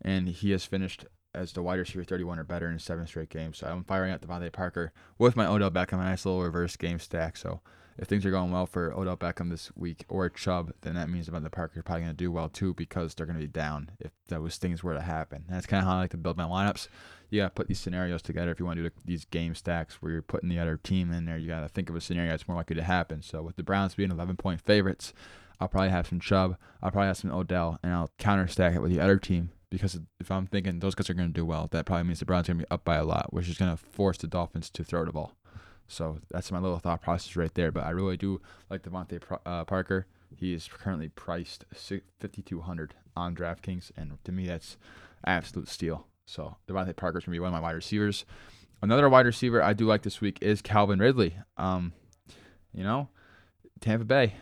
And 0.01 0.27
he 0.30 0.51
has 0.51 0.65
finished 0.65 1.06
as 1.34 1.53
the 1.53 1.62
wide 1.62 1.80
receiver 1.80 2.03
31 2.03 2.39
or 2.39 2.44
better 2.44 2.70
in 2.70 2.80
seven 2.80 3.08
straight 3.08 3.30
games. 3.30 3.60
So 3.60 3.68
I'm 3.68 3.84
firing 3.84 4.12
up 4.12 4.22
DeVante 4.22 4.51
Parker 4.51 4.91
with 5.18 5.36
my 5.36 5.46
Odell 5.46 5.72
Beckham, 5.72 6.01
a 6.01 6.03
nice 6.03 6.25
little 6.25 6.41
reverse 6.41 6.75
game 6.75 7.00
stack. 7.00 7.38
So 7.38 7.62
if 7.98 8.07
things 8.07 8.25
are 8.25 8.31
going 8.31 8.51
well 8.51 8.65
for 8.65 8.93
Odell 8.93 9.17
Beckham 9.17 9.50
this 9.50 9.71
week 9.75 10.05
or 10.10 10.29
Chubb, 10.29 10.74
then 10.81 10.95
that 10.95 11.10
means 11.10 11.29
DeVante 11.29 11.51
Parker 11.51 11.79
is 11.79 11.83
probably 11.83 12.03
going 12.03 12.15
to 12.15 12.17
do 12.17 12.31
well 12.31 12.50
too 12.50 12.74
because 12.74 13.13
they're 13.13 13.25
going 13.25 13.39
to 13.39 13.45
be 13.45 13.51
down 13.51 13.91
if 14.00 14.12
those 14.27 14.57
things 14.57 14.83
were 14.83 14.93
to 14.93 15.01
happen. 15.01 15.43
And 15.48 15.55
that's 15.55 15.65
kind 15.67 15.81
of 15.81 15.88
how 15.88 15.98
I 15.98 16.01
like 16.01 16.12
to 16.12 16.17
build 16.17 16.38
my 16.38 16.43
lineups. 16.43 16.88
You 17.29 17.41
got 17.41 17.48
to 17.48 17.51
put 17.51 17.67
these 17.67 17.79
scenarios 17.79 18.21
together 18.21 18.51
if 18.51 18.60
you 18.60 18.65
want 18.65 18.77
to 18.77 18.83
do 18.83 18.95
these 19.05 19.25
game 19.25 19.55
stacks 19.55 20.01
where 20.01 20.12
you're 20.12 20.21
putting 20.21 20.50
the 20.50 20.60
other 20.60 20.77
team 20.77 21.12
in 21.13 21.25
there. 21.25 21.38
You 21.38 21.48
got 21.48 21.62
to 21.62 21.69
think 21.69 21.89
of 21.89 21.95
a 21.95 22.01
scenario 22.01 22.31
that's 22.31 22.48
more 22.48 22.57
likely 22.57 22.75
to 22.75 22.83
happen. 22.83 23.21
So 23.21 23.41
with 23.41 23.55
the 23.55 23.63
Browns 23.63 23.95
being 23.95 24.12
11 24.12 24.36
point 24.38 24.62
favorites, 24.62 25.13
I'll 25.60 25.67
probably 25.67 25.89
have 25.89 26.07
some 26.07 26.19
Chubb. 26.19 26.57
I'll 26.81 26.91
probably 26.91 27.07
have 27.07 27.17
some 27.17 27.31
Odell, 27.31 27.79
and 27.83 27.93
I'll 27.93 28.10
counter 28.17 28.48
stack 28.48 28.74
it 28.75 28.81
with 28.81 28.91
the 28.91 29.00
other 29.00 29.17
team 29.17 29.51
because 29.69 30.00
if 30.19 30.29
I'm 30.29 30.48
thinking 30.48 30.79
those 30.79 30.95
guys 30.95 31.10
are 31.10 31.13
going 31.13 31.29
to 31.29 31.33
do 31.33 31.45
well, 31.45 31.67
that 31.71 31.86
probably 31.86 32.03
means 32.03 32.19
the 32.19 32.25
Browns 32.25 32.50
are 32.50 32.53
going 32.53 32.60
to 32.60 32.65
be 32.65 32.71
up 32.71 32.83
by 32.83 32.98
a 32.98 33.05
lot, 33.05 33.31
which 33.31 33.48
is 33.48 33.57
going 33.57 33.71
to 33.71 33.77
force 33.77 34.17
the 34.17 34.27
Dolphins 34.27 34.69
to 34.71 34.83
throw 34.83 35.05
the 35.05 35.13
ball. 35.13 35.33
So 35.91 36.19
that's 36.29 36.51
my 36.51 36.60
little 36.60 36.79
thought 36.79 37.01
process 37.01 37.36
right 37.36 37.53
there. 37.53 37.71
But 37.71 37.86
I 37.86 37.89
really 37.91 38.17
do 38.17 38.41
like 38.69 38.83
DeVante 38.83 39.21
uh, 39.45 39.65
Parker. 39.65 40.07
He 40.36 40.53
is 40.53 40.69
currently 40.71 41.10
priced 41.10 41.65
5200 41.74 42.93
on 43.15 43.36
DraftKings, 43.36 43.91
and 43.98 44.17
to 44.24 44.31
me, 44.31 44.48
that's 44.48 44.77
absolute 45.25 45.67
steal. 45.67 46.07
So 46.25 46.55
DeVante 46.67 46.95
Parker 46.95 47.17
is 47.17 47.25
going 47.25 47.33
to 47.33 47.36
be 47.36 47.39
one 47.39 47.50
of 47.50 47.53
my 47.53 47.60
wide 47.60 47.75
receivers. 47.75 48.25
Another 48.81 49.10
wide 49.10 49.25
receiver 49.25 49.62
I 49.62 49.74
do 49.74 49.86
like 49.86 50.03
this 50.03 50.21
week 50.21 50.39
is 50.41 50.62
Calvin 50.62 51.00
Ridley. 51.00 51.36
Um, 51.57 51.93
you 52.74 52.83
know, 52.83 53.10
Tampa 53.81 54.05
Bay, 54.05 54.36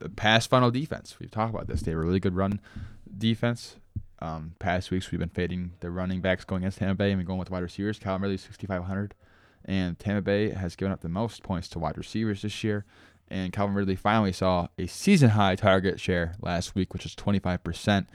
the 0.00 0.08
pass 0.08 0.46
funnel 0.46 0.70
defense. 0.70 1.16
We've 1.20 1.30
talked 1.30 1.54
about 1.54 1.68
this. 1.68 1.82
They 1.82 1.92
have 1.92 2.00
a 2.00 2.04
really 2.04 2.20
good 2.20 2.34
run 2.34 2.60
defense. 3.16 3.76
Um, 4.22 4.54
past 4.58 4.90
weeks 4.90 5.10
we've 5.10 5.18
been 5.18 5.30
fading 5.30 5.72
the 5.80 5.90
running 5.90 6.20
backs 6.20 6.44
going 6.44 6.62
against 6.62 6.78
Tampa 6.78 6.96
Bay 6.96 7.12
and 7.12 7.24
going 7.24 7.38
with 7.38 7.50
wide 7.50 7.62
receivers. 7.62 7.98
Calvin 7.98 8.22
Ridley 8.22 8.36
6,500, 8.36 9.14
and 9.64 9.98
Tampa 9.98 10.22
Bay 10.22 10.50
has 10.50 10.76
given 10.76 10.92
up 10.92 11.00
the 11.00 11.08
most 11.08 11.42
points 11.42 11.68
to 11.68 11.78
wide 11.78 11.98
receivers 11.98 12.42
this 12.42 12.64
year. 12.64 12.84
And 13.28 13.52
Calvin 13.52 13.76
Ridley 13.76 13.96
finally 13.96 14.32
saw 14.32 14.68
a 14.76 14.86
season 14.86 15.30
high 15.30 15.54
target 15.54 16.00
share 16.00 16.34
last 16.40 16.74
week, 16.74 16.92
which 16.92 17.06
is 17.06 17.14
25%. 17.14 18.06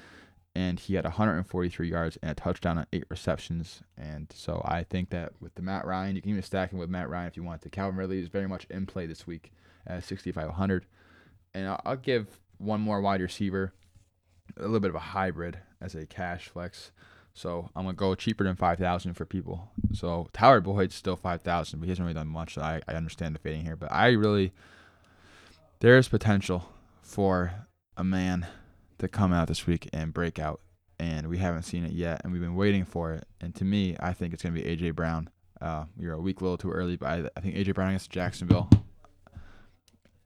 And 0.58 0.80
he 0.80 0.96
had 0.96 1.04
143 1.04 1.90
yards 1.90 2.18
and 2.22 2.32
a 2.32 2.36
touchdown 2.36 2.78
on 2.78 2.88
eight 2.94 3.06
receptions. 3.10 3.82
And 3.98 4.32
so 4.34 4.62
I 4.66 4.84
think 4.84 5.10
that 5.10 5.34
with 5.40 5.56
the 5.56 5.62
Matt 5.62 5.86
Ryan, 5.86 6.16
you 6.16 6.22
can 6.22 6.32
even 6.32 6.44
stack 6.44 6.72
him 6.72 6.80
with 6.80 6.90
Matt 6.90 7.10
Ryan 7.10 7.28
if 7.28 7.38
you 7.38 7.44
want 7.44 7.62
to. 7.62 7.70
Calvin 7.70 7.98
Ridley 7.98 8.20
is 8.20 8.30
very 8.30 8.48
much 8.48 8.66
in 8.70 8.86
play 8.86 9.06
this 9.06 9.28
week 9.28 9.52
at 9.88 10.04
6,500. 10.04 10.86
And 11.54 11.68
I'll, 11.68 11.82
I'll 11.86 11.98
give 11.98 12.40
one 12.58 12.82
more 12.82 13.02
wide 13.02 13.22
receiver, 13.22 13.74
a 14.58 14.62
little 14.62 14.80
bit 14.80 14.90
of 14.90 14.96
a 14.96 15.00
hybrid 15.00 15.60
as 15.82 15.96
a 15.96 16.06
cash 16.06 16.48
flex. 16.50 16.92
So 17.36 17.70
I'm 17.76 17.84
gonna 17.84 17.96
go 17.96 18.16
cheaper 18.16 18.46
than 18.46 18.56
five 18.56 18.80
thousand 18.80 19.14
for 19.14 19.26
people. 19.26 19.70
So 19.94 20.30
Tyler 20.32 20.62
Boyd's 20.62 20.96
still 20.96 21.18
five 21.18 21.42
thousand, 21.42 21.80
but 21.80 21.86
he 21.86 21.92
hasn't 21.92 22.06
really 22.06 22.16
done 22.16 22.30
much. 22.30 22.56
So 22.56 22.62
I, 22.62 22.82
I 22.88 22.94
understand 22.94 23.36
the 23.36 23.40
fading 23.40 23.66
here, 23.66 23.76
but 23.76 23.92
I 23.92 24.12
really 24.12 24.54
there's 25.82 26.08
potential 26.08 26.70
for 27.02 27.52
a 27.98 28.06
man 28.06 28.48
to 29.00 29.10
come 29.10 29.34
out 29.34 29.50
this 29.50 29.68
week 29.68 29.90
and 29.92 30.14
break 30.14 30.40
out, 30.40 30.62
and 30.98 31.28
we 31.28 31.38
haven't 31.38 31.64
seen 31.64 31.84
it 31.84 31.92
yet, 31.92 32.22
and 32.24 32.32
we've 32.32 32.42
been 32.42 32.56
waiting 32.56 32.86
for 32.86 33.12
it. 33.12 33.28
And 33.42 33.54
to 33.56 33.66
me, 33.66 33.98
I 34.00 34.14
think 34.14 34.34
it's 34.34 34.42
gonna 34.42 34.56
be 34.56 34.64
AJ 34.64 34.96
Brown. 34.96 35.30
Uh, 35.60 35.86
you're 36.00 36.14
a 36.14 36.22
week 36.22 36.40
a 36.40 36.44
little 36.44 36.58
too 36.58 36.72
early, 36.72 36.96
but 36.96 37.08
I, 37.08 37.30
I 37.36 37.42
think 37.42 37.56
AJ 37.56 37.74
Brown 37.74 37.90
against 37.90 38.12
Jacksonville. 38.12 38.70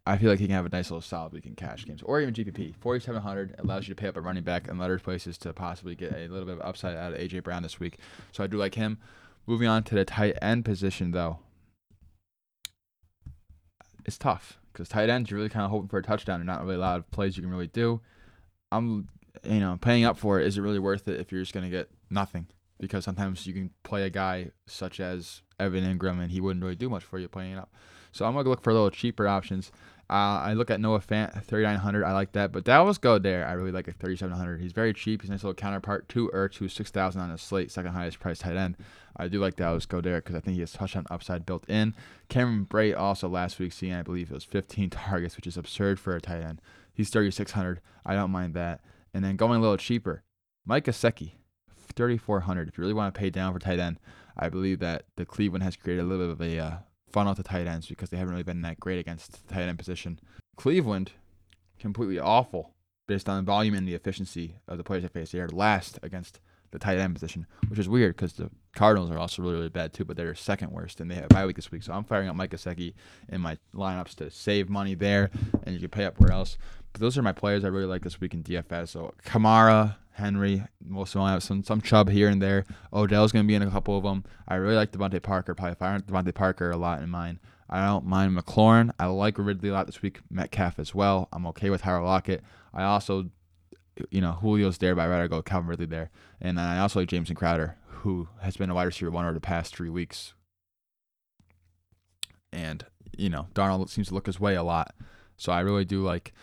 I 0.09 0.17
feel 0.17 0.31
like 0.31 0.39
he 0.39 0.47
can 0.47 0.55
have 0.55 0.65
a 0.65 0.69
nice 0.69 0.89
little 0.89 1.01
solid 1.01 1.33
week 1.33 1.45
in 1.45 1.53
cash 1.53 1.85
games 1.85 2.01
or 2.01 2.19
even 2.19 2.33
GPP. 2.33 2.73
4,700 2.79 3.57
allows 3.59 3.87
you 3.87 3.93
to 3.93 4.01
pay 4.01 4.07
up 4.07 4.17
a 4.17 4.21
running 4.21 4.43
back 4.43 4.67
and 4.67 4.81
other 4.81 4.97
places 4.97 5.37
to 5.37 5.53
possibly 5.53 5.93
get 5.93 6.13
a 6.13 6.27
little 6.27 6.47
bit 6.47 6.57
of 6.57 6.61
upside 6.61 6.97
out 6.97 7.13
of 7.13 7.19
AJ 7.19 7.43
Brown 7.43 7.61
this 7.61 7.79
week. 7.79 7.99
So 8.31 8.43
I 8.43 8.47
do 8.47 8.57
like 8.57 8.73
him. 8.73 8.97
Moving 9.45 9.67
on 9.67 9.83
to 9.83 9.93
the 9.93 10.05
tight 10.05 10.35
end 10.41 10.65
position, 10.65 11.11
though, 11.11 11.37
it's 14.03 14.17
tough 14.17 14.57
because 14.73 14.89
tight 14.89 15.11
ends 15.11 15.29
you're 15.29 15.37
really 15.37 15.49
kind 15.49 15.63
of 15.63 15.69
hoping 15.69 15.89
for 15.89 15.99
a 15.99 16.03
touchdown 16.03 16.39
and 16.39 16.47
not 16.47 16.63
really 16.63 16.75
a 16.75 16.79
lot 16.79 16.97
of 16.97 17.11
plays 17.11 17.37
you 17.37 17.43
can 17.43 17.51
really 17.51 17.67
do. 17.67 18.01
I'm, 18.71 19.09
you 19.43 19.59
know, 19.59 19.77
paying 19.79 20.05
up 20.05 20.17
for 20.17 20.39
it. 20.39 20.47
Is 20.47 20.57
it 20.57 20.61
really 20.61 20.79
worth 20.79 21.07
it 21.07 21.19
if 21.19 21.31
you're 21.31 21.41
just 21.41 21.53
gonna 21.53 21.69
get 21.69 21.87
nothing? 22.09 22.47
Because 22.79 23.05
sometimes 23.05 23.45
you 23.45 23.53
can 23.53 23.69
play 23.83 24.07
a 24.07 24.09
guy 24.09 24.49
such 24.65 24.99
as 24.99 25.43
Evan 25.59 25.83
Engram 25.83 26.19
and 26.19 26.31
he 26.31 26.41
wouldn't 26.41 26.63
really 26.63 26.75
do 26.75 26.89
much 26.89 27.03
for 27.03 27.19
you 27.19 27.27
playing 27.27 27.51
it 27.53 27.59
up. 27.59 27.71
So 28.11 28.25
I'm 28.25 28.33
gonna 28.33 28.49
look 28.49 28.63
for 28.63 28.71
a 28.71 28.73
little 28.73 28.89
cheaper 28.89 29.27
options. 29.27 29.71
Uh, 30.09 30.41
I 30.41 30.53
look 30.53 30.71
at 30.71 30.81
Noah 30.81 31.01
Fant, 31.01 31.43
3,900. 31.43 32.03
I 32.03 32.13
like 32.13 32.31
that. 32.31 32.51
But 32.51 32.63
Dallas 32.63 32.97
Goedert. 32.97 33.47
I 33.47 33.53
really 33.53 33.71
like 33.71 33.87
at 33.87 33.99
3,700. 33.99 34.59
He's 34.59 34.71
very 34.71 34.91
cheap. 34.91 35.21
He's 35.21 35.29
a 35.29 35.33
nice 35.33 35.43
little 35.43 35.53
counterpart 35.53 36.09
to 36.09 36.31
Ertz, 36.33 36.55
who's 36.55 36.73
6,000 36.73 37.21
on 37.21 37.29
his 37.29 37.41
slate, 37.41 37.71
second 37.71 37.91
highest 37.91 38.19
price 38.19 38.39
tight 38.39 38.55
end. 38.55 38.75
I 39.15 39.27
do 39.27 39.39
like 39.39 39.55
Dallas 39.55 39.85
Goedert 39.85 40.23
because 40.23 40.35
I 40.35 40.39
think 40.39 40.55
he 40.55 40.61
has 40.61 40.71
touchdown 40.71 41.05
upside 41.11 41.45
built 41.45 41.69
in. 41.69 41.93
Cameron 42.27 42.65
Brate 42.65 42.97
also 42.97 43.29
last 43.29 43.59
week, 43.59 43.71
seeing 43.71 43.93
I 43.93 44.01
believe 44.01 44.31
it 44.31 44.33
was 44.33 44.43
15 44.43 44.89
targets, 44.89 45.35
which 45.35 45.45
is 45.45 45.57
absurd 45.57 45.99
for 45.99 46.15
a 46.15 46.21
tight 46.21 46.41
end. 46.41 46.59
He's 46.91 47.11
3,600. 47.11 47.79
I 48.05 48.15
don't 48.15 48.31
mind 48.31 48.55
that. 48.55 48.81
And 49.13 49.23
then 49.23 49.35
going 49.35 49.59
a 49.59 49.61
little 49.61 49.77
cheaper, 49.77 50.23
Mike 50.65 50.85
Gesicki, 50.85 51.33
3,400. 51.87 52.67
If 52.67 52.77
you 52.77 52.81
really 52.81 52.93
want 52.93 53.13
to 53.13 53.19
pay 53.19 53.29
down 53.29 53.53
for 53.53 53.59
tight 53.59 53.79
end, 53.79 53.99
I 54.35 54.49
believe 54.49 54.79
that 54.79 55.05
the 55.17 55.25
Cleveland 55.25 55.63
has 55.63 55.75
created 55.75 56.01
a 56.01 56.07
little 56.07 56.33
bit 56.33 56.33
of 56.33 56.41
a 56.41 56.59
uh, 56.59 56.77
funnel 57.11 57.35
to 57.35 57.43
tight 57.43 57.67
ends 57.67 57.87
because 57.87 58.09
they 58.09 58.17
haven't 58.17 58.31
really 58.31 58.43
been 58.43 58.61
that 58.61 58.79
great 58.79 58.99
against 58.99 59.47
the 59.47 59.53
tight 59.53 59.63
end 59.63 59.77
position. 59.77 60.19
Cleveland, 60.55 61.11
completely 61.79 62.19
awful 62.19 62.73
based 63.07 63.27
on 63.27 63.37
the 63.37 63.43
volume 63.43 63.73
and 63.73 63.87
the 63.87 63.95
efficiency 63.95 64.55
of 64.67 64.77
the 64.77 64.83
players 64.83 65.03
they 65.03 65.09
face. 65.09 65.31
They 65.31 65.39
are 65.39 65.49
last 65.49 65.99
against 66.03 66.39
the 66.71 66.79
tight 66.79 66.99
end 66.99 67.15
position, 67.15 67.47
which 67.67 67.79
is 67.79 67.89
weird 67.89 68.15
because 68.15 68.33
the 68.33 68.51
Cardinals 68.75 69.09
are 69.09 69.17
also 69.17 69.41
really, 69.41 69.55
really 69.55 69.69
bad 69.69 69.93
too, 69.93 70.05
but 70.05 70.15
they're 70.15 70.35
second 70.35 70.71
worst 70.71 71.01
and 71.01 71.09
they 71.09 71.15
have 71.15 71.25
a 71.25 71.27
bye 71.27 71.45
week 71.45 71.55
this 71.55 71.71
week. 71.71 71.83
So 71.83 71.93
I'm 71.93 72.03
firing 72.03 72.29
up 72.29 72.35
Mike 72.35 72.51
Gesicki 72.51 72.93
in 73.29 73.41
my 73.41 73.57
lineups 73.73 74.15
to 74.15 74.29
save 74.29 74.69
money 74.69 74.93
there, 74.93 75.31
and 75.63 75.73
you 75.73 75.79
can 75.79 75.89
pay 75.89 76.05
up 76.05 76.19
where 76.19 76.31
else. 76.31 76.57
But 76.93 77.01
those 77.01 77.17
are 77.17 77.23
my 77.23 77.31
players 77.31 77.65
I 77.65 77.69
really 77.69 77.85
like 77.85 78.03
this 78.03 78.21
week 78.21 78.33
in 78.33 78.43
DFS. 78.43 78.89
So 78.89 79.13
Kamara, 79.25 79.95
Henry, 80.19 80.63
most 80.83 81.15
of 81.15 81.27
have 81.27 81.43
some 81.43 81.63
some 81.63 81.81
Chubb 81.81 82.09
here 82.09 82.29
and 82.29 82.41
there. 82.41 82.65
Odell's 82.93 83.31
going 83.31 83.45
to 83.45 83.47
be 83.47 83.55
in 83.55 83.61
a 83.61 83.71
couple 83.71 83.97
of 83.97 84.03
them. 84.03 84.23
I 84.47 84.55
really 84.55 84.75
like 84.75 84.91
DeVante 84.91 85.21
Parker. 85.21 85.55
Probably 85.55 85.75
firing 85.75 86.01
DeVante 86.03 86.33
Parker 86.33 86.71
a 86.71 86.77
lot 86.77 87.01
in 87.01 87.09
mine. 87.09 87.39
I 87.69 87.85
don't 87.85 88.05
mind 88.05 88.35
McLaurin. 88.35 88.91
I 88.99 89.05
like 89.05 89.37
Ridley 89.37 89.69
a 89.69 89.73
lot 89.73 89.85
this 89.85 90.01
week. 90.01 90.19
Metcalf 90.29 90.79
as 90.79 90.95
well. 90.95 91.29
I'm 91.31 91.45
okay 91.47 91.69
with 91.69 91.81
Tyler 91.81 92.03
Lockett. 92.03 92.43
I 92.73 92.83
also, 92.83 93.29
you 94.09 94.21
know, 94.21 94.37
Julio's 94.41 94.79
there, 94.79 94.95
but 94.95 95.03
I'd 95.03 95.09
rather 95.09 95.27
go 95.27 95.41
Calvin 95.41 95.69
Ridley 95.69 95.85
there. 95.85 96.09
And 96.41 96.59
I 96.59 96.79
also 96.79 96.99
like 96.99 97.09
Jameson 97.09 97.35
Crowder, 97.35 97.77
who 97.87 98.27
has 98.41 98.57
been 98.57 98.71
a 98.71 98.73
wide 98.73 98.85
receiver 98.85 99.11
one 99.11 99.25
over 99.25 99.33
the 99.33 99.39
past 99.39 99.75
three 99.75 99.89
weeks. 99.89 100.33
And, 102.51 102.85
you 103.15 103.29
know, 103.29 103.47
Darnold 103.53 103.89
seems 103.89 104.07
to 104.07 104.15
look 104.15 104.25
his 104.25 104.39
way 104.39 104.55
a 104.55 104.63
lot. 104.63 104.95
So 105.37 105.51
I 105.51 105.59
really 105.59 105.85
do 105.85 106.01
like 106.01 106.33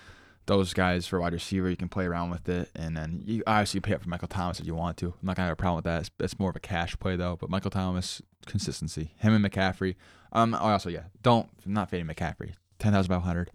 those 0.47 0.73
guys 0.73 1.07
for 1.07 1.21
wide 1.21 1.33
receiver. 1.33 1.69
You 1.69 1.77
can 1.77 1.89
play 1.89 2.07
around 2.07 2.31
with 2.31 2.49
it, 2.49 2.71
and 2.75 2.97
then 2.97 3.23
you 3.25 3.43
obviously 3.47 3.81
pay 3.81 3.95
up 3.95 4.03
for 4.03 4.09
Michael 4.09 4.29
Thomas 4.29 4.61
if 4.61 4.67
you 4.67 4.75
want 4.75 4.97
to. 4.99 5.07
I'm 5.07 5.27
not 5.27 5.37
gonna 5.37 5.49
have 5.49 5.55
a 5.55 5.57
problem 5.57 5.77
with 5.77 5.85
that. 5.85 6.01
It's, 6.03 6.11
it's 6.21 6.39
more 6.39 6.51
of 6.51 6.57
a 6.57 6.61
cash 6.61 6.99
play 6.99 7.17
though. 7.17 7.37
But 7.37 7.51
Michael 7.51 7.71
Thomas 7.71 8.23
consistency, 8.47 9.13
him 9.19 9.35
and 9.35 9.45
McCaffrey. 9.45 9.97
Um, 10.33 10.55
oh, 10.55 10.59
also 10.59 10.89
yeah, 10.89 11.05
don't 11.23 11.49
not 11.67 11.91
fading 11.91 12.07
McCaffrey. 12.07 12.53
Ten 12.79 12.93
thousand 12.93 13.13
five 13.13 13.23
hundred. 13.23 13.51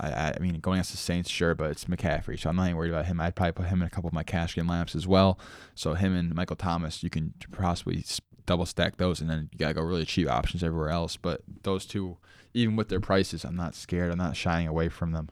I, 0.00 0.34
I 0.36 0.38
mean, 0.38 0.60
going 0.60 0.76
against 0.76 0.92
the 0.92 0.96
Saints, 0.96 1.28
sure, 1.28 1.56
but 1.56 1.70
it's 1.70 1.86
McCaffrey, 1.86 2.38
so 2.38 2.48
I'm 2.48 2.56
not 2.56 2.66
even 2.66 2.76
worried 2.76 2.90
about 2.90 3.06
him. 3.06 3.20
I'd 3.20 3.34
probably 3.34 3.52
put 3.52 3.66
him 3.66 3.82
in 3.82 3.88
a 3.88 3.90
couple 3.90 4.06
of 4.06 4.14
my 4.14 4.22
cash 4.22 4.54
game 4.54 4.66
lineups 4.66 4.94
as 4.94 5.08
well. 5.08 5.40
So 5.74 5.94
him 5.94 6.14
and 6.14 6.34
Michael 6.34 6.54
Thomas, 6.54 7.02
you 7.02 7.10
can 7.10 7.34
possibly 7.50 8.04
double 8.46 8.64
stack 8.64 8.96
those, 8.96 9.20
and 9.20 9.28
then 9.28 9.48
you 9.52 9.58
gotta 9.58 9.74
go 9.74 9.82
really 9.82 10.04
cheap 10.04 10.28
options 10.30 10.62
everywhere 10.62 10.90
else. 10.90 11.16
But 11.16 11.40
those 11.62 11.84
two, 11.84 12.16
even 12.54 12.76
with 12.76 12.90
their 12.90 13.00
prices, 13.00 13.44
I'm 13.44 13.56
not 13.56 13.74
scared. 13.74 14.12
I'm 14.12 14.18
not 14.18 14.36
shying 14.36 14.68
away 14.68 14.88
from 14.88 15.10
them. 15.10 15.30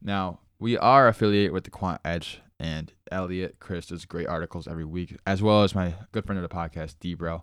Now, 0.00 0.40
we 0.58 0.76
are 0.76 1.08
affiliated 1.08 1.52
with 1.52 1.64
the 1.64 1.70
Quant 1.70 2.00
Edge, 2.04 2.40
and 2.58 2.92
Elliot 3.10 3.56
Chris 3.60 3.86
does 3.86 4.04
great 4.04 4.26
articles 4.26 4.66
every 4.66 4.84
week, 4.84 5.16
as 5.26 5.42
well 5.42 5.62
as 5.62 5.74
my 5.74 5.94
good 6.12 6.24
friend 6.24 6.42
of 6.42 6.48
the 6.48 6.54
podcast, 6.54 6.96
Debro. 7.00 7.42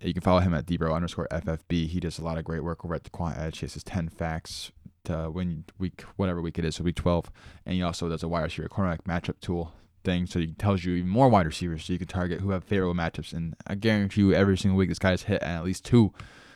You 0.00 0.14
can 0.14 0.22
follow 0.22 0.40
him 0.40 0.54
at 0.54 0.66
Debro 0.66 0.94
underscore 0.94 1.28
FFB. 1.30 1.88
He 1.88 2.00
does 2.00 2.18
a 2.18 2.24
lot 2.24 2.38
of 2.38 2.44
great 2.44 2.64
work 2.64 2.84
over 2.84 2.94
at 2.94 3.04
the 3.04 3.10
Quant 3.10 3.36
Edge. 3.38 3.58
He 3.58 3.64
has 3.64 3.74
his 3.74 3.84
10 3.84 4.08
facts 4.08 4.72
to 5.04 5.30
win 5.30 5.64
week, 5.78 6.02
whatever 6.16 6.40
week 6.40 6.58
it 6.58 6.64
is, 6.64 6.76
so 6.76 6.84
week 6.84 6.96
12. 6.96 7.30
And 7.66 7.74
he 7.74 7.82
also 7.82 8.08
does 8.08 8.22
a 8.22 8.28
wide 8.28 8.42
receiver 8.42 8.68
cornerback 8.68 9.02
matchup 9.02 9.40
tool 9.40 9.72
thing. 10.04 10.26
So 10.26 10.38
he 10.38 10.48
tells 10.48 10.84
you 10.84 10.94
even 10.94 11.10
more 11.10 11.28
wide 11.28 11.46
receivers 11.46 11.84
so 11.84 11.92
you 11.92 11.98
can 11.98 12.08
target 12.08 12.40
who 12.40 12.50
have 12.50 12.64
favorable 12.64 12.94
matchups. 12.94 13.32
And 13.32 13.54
I 13.66 13.74
guarantee 13.74 14.22
you, 14.22 14.32
every 14.32 14.56
single 14.56 14.78
week, 14.78 14.88
this 14.88 14.98
guy 14.98 15.10
has 15.10 15.24
hit 15.24 15.42
at 15.42 15.64
least 15.64 15.84
two. 15.84 16.12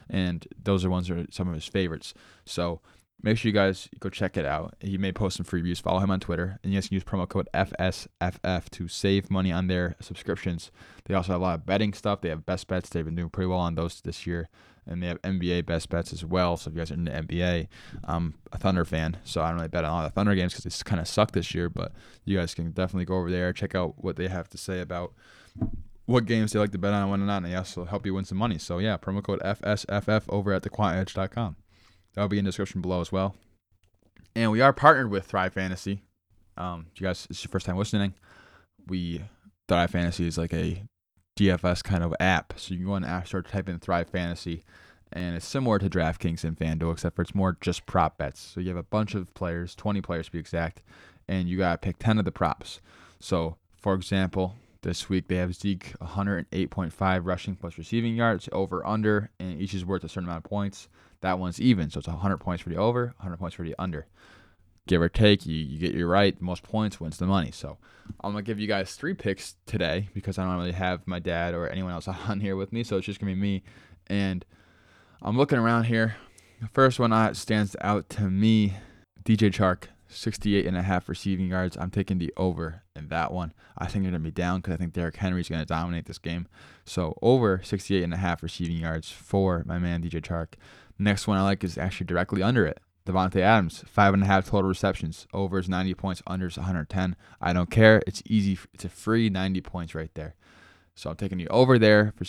And 0.09 0.47
those 0.63 0.85
are 0.85 0.91
ones 0.91 1.09
that 1.09 1.19
are 1.19 1.27
some 1.31 1.49
of 1.49 1.55
his 1.55 1.67
favorites. 1.67 2.15
So 2.45 2.81
Make 3.23 3.39
sure 3.39 3.49
you 3.49 3.55
guys 3.55 3.89
go 4.01 4.11
check 4.11 4.37
it 4.37 4.45
out. 4.45 4.75
He 4.81 4.99
may 4.99 5.11
post 5.11 5.39
some 5.39 5.45
free 5.45 5.61
reviews. 5.61 5.81
Follow 5.81 6.01
him 6.01 6.11
on 6.11 6.21
Twitter. 6.21 6.59
And 6.63 6.73
you 6.73 6.77
guys 6.77 6.89
can 6.89 6.95
use 6.97 7.05
promo 7.05 7.27
code 7.27 7.49
FSFF 7.55 8.69
to 8.71 8.87
save 8.87 9.31
money 9.31 9.51
on 9.51 9.67
their 9.67 9.97
subscriptions. 9.99 10.71
They 11.07 11.15
also 11.15 11.33
have 11.33 11.41
a 11.41 11.45
lot 11.45 11.55
of 11.55 11.65
betting 11.65 11.95
stuff. 11.95 12.21
They 12.21 12.29
have 12.29 12.45
best 12.45 12.69
bets. 12.69 12.91
They've 12.91 13.05
been 13.05 13.15
doing 13.15 13.31
pretty 13.31 13.49
well 13.49 13.61
on 13.61 13.77
those 13.77 14.03
this 14.03 14.27
year. 14.27 14.51
And 14.87 15.03
they 15.03 15.07
have 15.07 15.23
NBA 15.23 15.65
best 15.65 15.89
bets 15.89 16.13
as 16.13 16.23
well. 16.23 16.59
So 16.59 16.69
if 16.69 16.75
you 16.75 16.81
guys 16.83 16.91
are 16.91 16.95
into 16.95 17.13
NBA, 17.13 17.69
I'm 18.05 18.35
a 18.53 18.59
Thunder 18.59 18.85
fan. 18.85 19.17
So 19.25 19.41
I 19.41 19.49
don't 19.49 19.57
really 19.57 19.69
bet 19.69 19.87
on 19.87 19.91
all 19.91 20.03
the 20.03 20.11
Thunder 20.11 20.35
games 20.35 20.53
because 20.53 20.67
it's 20.67 20.83
kind 20.83 21.01
of 21.01 21.09
sucked 21.09 21.33
this 21.33 21.55
year. 21.55 21.71
But 21.71 21.93
you 22.27 22.37
guys 22.37 22.55
can 22.55 22.73
definitely 22.73 23.07
go 23.07 23.17
over 23.17 23.31
there, 23.31 23.55
check 23.55 23.75
out 23.75 23.95
what 24.05 24.17
they 24.17 24.29
have 24.29 24.51
to 24.51 24.59
say 24.59 24.81
about 24.81 25.15
what 26.05 26.27
games 26.27 26.53
they 26.53 26.59
like 26.59 26.73
to 26.73 26.79
bet 26.79 26.93
on 26.93 27.01
and 27.01 27.11
whatnot. 27.11 27.45
And 27.45 27.51
they 27.51 27.57
also 27.57 27.87
help 27.87 28.05
you 28.05 28.13
win 28.13 28.27
some 28.27 28.37
money. 28.37 28.59
So 28.59 28.77
yeah, 28.77 28.99
promo 28.99 29.23
code 29.23 29.41
FSFF 29.41 30.25
over 30.29 30.53
at 30.53 30.63
thequantedge.com. 30.63 31.57
That'll 32.15 32.29
be 32.29 32.39
in 32.39 32.45
the 32.45 32.49
description 32.49 32.81
below 32.81 33.01
as 33.01 33.13
well. 33.13 33.35
And 34.37 34.51
we 34.51 34.61
are 34.61 34.73
partnered 34.73 35.11
with 35.11 35.27
Thrive 35.27 35.53
Fantasy. 35.53 36.03
Um, 36.57 36.87
you 36.97 37.07
guys, 37.07 37.27
it's 37.31 37.43
your 37.45 37.51
first 37.51 37.67
time 37.67 37.77
listening, 37.77 38.15
we 38.87 39.23
Thrive 39.69 39.91
Fantasy 39.91 40.27
is 40.27 40.39
like 40.39 40.53
a 40.53 40.83
DFS 41.37 41.83
kind 41.83 42.05
of 42.05 42.15
app. 42.21 42.55
So 42.57 42.75
you 42.75 42.87
go 42.87 42.93
on 42.93 43.05
App 43.05 43.27
Store, 43.27 43.43
type 43.43 43.69
in 43.69 43.79
Thrive 43.79 44.09
Fantasy, 44.09 44.65
and 45.13 45.37
it's 45.37 45.47
similar 45.47 45.79
to 45.79 45.91
DraftKings 45.91 46.45
and 46.45 46.57
FanDuel, 46.57 46.93
except 46.93 47.17
for 47.17 47.23
it's 47.23 47.35
more 47.35 47.57
just 47.61 47.87
prop 47.87 48.19
bets. 48.19 48.41
So 48.41 48.61
you 48.61 48.69
have 48.69 48.77
a 48.77 48.83
bunch 48.83 49.15
of 49.15 49.33
players, 49.35 49.75
20 49.75 50.01
players 50.01 50.27
to 50.27 50.33
be 50.33 50.39
exact, 50.39 50.83
and 51.29 51.49
you 51.49 51.59
got 51.59 51.73
to 51.73 51.87
pick 51.87 51.99
10 51.99 52.19
of 52.19 52.25
the 52.25 52.33
props. 52.33 52.81
So, 53.21 53.57
for 53.81 53.95
example, 53.95 54.57
this 54.85 55.09
week 55.09 55.29
they 55.29 55.37
have 55.37 55.55
Zeke 55.55 55.95
108.5 56.01 57.21
rushing 57.25 57.57
plus 57.57 57.79
receiving 57.79 58.15
yards 58.15 58.51
over 58.53 58.87
under, 58.87 59.31
and 59.41 59.61
each 59.61 59.73
is 59.73 59.85
worth 59.85 60.05
a 60.05 60.09
certain 60.09 60.29
amount 60.29 60.45
of 60.45 60.51
points. 60.51 60.89
That 61.23 61.39
one's 61.39 61.59
even, 61.61 61.89
so 61.89 61.99
it's 61.99 62.07
100 62.07 62.37
points 62.37 62.63
for 62.63 62.69
the 62.69 62.77
over, 62.77 63.07
100 63.17 63.39
points 63.39 63.57
for 63.57 63.65
the 63.65 63.75
under. 63.79 64.07
Give 64.87 65.01
or 65.01 65.09
take, 65.09 65.47
you, 65.47 65.55
you 65.55 65.79
get 65.79 65.95
your 65.95 66.09
right. 66.09 66.39
Most 66.41 66.63
points 66.63 67.01
wins 67.01 67.17
the 67.17 67.25
money. 67.25 67.51
So 67.51 67.79
I'm 68.23 68.33
gonna 68.33 68.43
give 68.43 68.61
you 68.61 68.69
guys 68.69 68.95
three 68.95 69.15
picks 69.15 69.57
today 69.65 70.11
because 70.13 70.39
I 70.39 70.45
don't 70.45 70.59
really 70.59 70.73
have 70.73 71.07
my 71.07 71.19
dad 71.19 71.55
or 71.55 71.67
anyone 71.69 71.93
else 71.93 72.07
on 72.29 72.41
here 72.41 72.55
with 72.55 72.71
me, 72.71 72.85
so 72.85 72.99
it's 72.99 73.07
just 73.07 73.19
gonna 73.19 73.33
be 73.33 73.41
me. 73.41 73.63
And 74.09 74.45
I'm 75.23 75.39
looking 75.39 75.59
around 75.59 75.85
here. 75.85 76.17
The 76.61 76.69
first 76.69 77.01
one 77.01 77.11
that 77.11 77.37
stands 77.37 77.75
out 77.81 78.11
to 78.11 78.31
me, 78.31 78.75
DJ 79.25 79.51
Chark, 79.51 79.85
68 80.09 80.67
and 80.67 80.77
a 80.77 80.83
half 80.83 81.09
receiving 81.09 81.49
yards. 81.49 81.77
I'm 81.77 81.91
taking 81.91 82.19
the 82.19 82.33
over 82.37 82.83
in 82.95 83.09
that 83.09 83.33
one. 83.33 83.53
I 83.77 83.87
think 83.87 84.05
they're 84.05 84.13
going 84.13 84.23
to 84.23 84.31
be 84.31 84.31
down 84.31 84.61
because 84.61 84.75
I 84.75 84.77
think 84.77 84.93
Derrick 84.93 85.17
Henry 85.17 85.41
is 85.41 85.49
going 85.49 85.61
to 85.61 85.67
dominate 85.67 86.07
this 86.07 86.19
game. 86.19 86.47
So 86.85 87.19
over 87.23 87.61
68 87.63 88.03
and 88.03 88.15
a 88.15 88.19
half 88.19 88.43
receiving 88.43 88.77
yards 88.77 89.11
for 89.11 89.63
my 89.67 89.79
man 89.79 90.03
DJ 90.03 90.21
Chark. 90.21 90.55
Next 90.99 91.27
one 91.27 91.39
I 91.39 91.43
like 91.43 91.65
is 91.65 91.77
actually 91.77 92.07
directly 92.07 92.43
under 92.43 92.67
it. 92.67 92.81
Davante 93.07 93.41
Adams, 93.41 93.85
five 93.87 94.15
and 94.15 94.23
a 94.23 94.27
half 94.27 94.49
total 94.49 94.69
receptions. 94.69 95.27
Over 95.35 95.59
is 95.59 95.69
90 95.69 95.95
points, 95.95 96.23
under 96.27 96.47
is 96.47 96.57
110. 96.57 97.17
I 97.41 97.53
don't 97.53 97.71
care. 97.71 98.03
It's 98.07 98.23
easy. 98.25 98.59
It's 98.73 98.85
a 98.85 98.89
free 98.89 99.29
90 99.29 99.61
points 99.61 99.95
right 99.95 100.11
there. 100.15 100.35
So 100.95 101.11
I'm 101.11 101.17
taking 101.17 101.41
you 101.41 101.49
over 101.49 101.79
there 101.79 102.13
for 102.17 102.25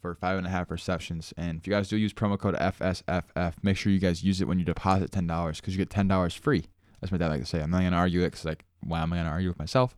for 0.00 0.14
five 0.14 0.38
and 0.38 0.46
a 0.46 0.50
half 0.50 0.70
receptions. 0.70 1.34
And 1.36 1.58
if 1.58 1.66
you 1.66 1.72
guys 1.72 1.88
do 1.88 1.96
use 1.96 2.12
promo 2.12 2.38
code 2.38 2.54
FSFF, 2.54 3.54
make 3.62 3.76
sure 3.76 3.90
you 3.92 3.98
guys 3.98 4.22
use 4.22 4.40
it 4.40 4.46
when 4.46 4.58
you 4.58 4.64
deposit 4.64 5.10
ten 5.10 5.26
dollars 5.26 5.60
because 5.60 5.74
you 5.74 5.78
get 5.78 5.90
ten 5.90 6.06
dollars 6.06 6.34
free. 6.34 6.66
That's 7.04 7.12
my 7.12 7.18
dad 7.18 7.28
like 7.28 7.40
to 7.40 7.46
say. 7.46 7.60
I'm 7.60 7.70
not 7.70 7.82
gonna 7.82 7.98
argue 7.98 8.22
it 8.22 8.30
because 8.30 8.46
like 8.46 8.64
why 8.80 9.02
am 9.02 9.12
I 9.12 9.16
gonna 9.18 9.28
argue 9.28 9.50
with 9.50 9.58
myself? 9.58 9.94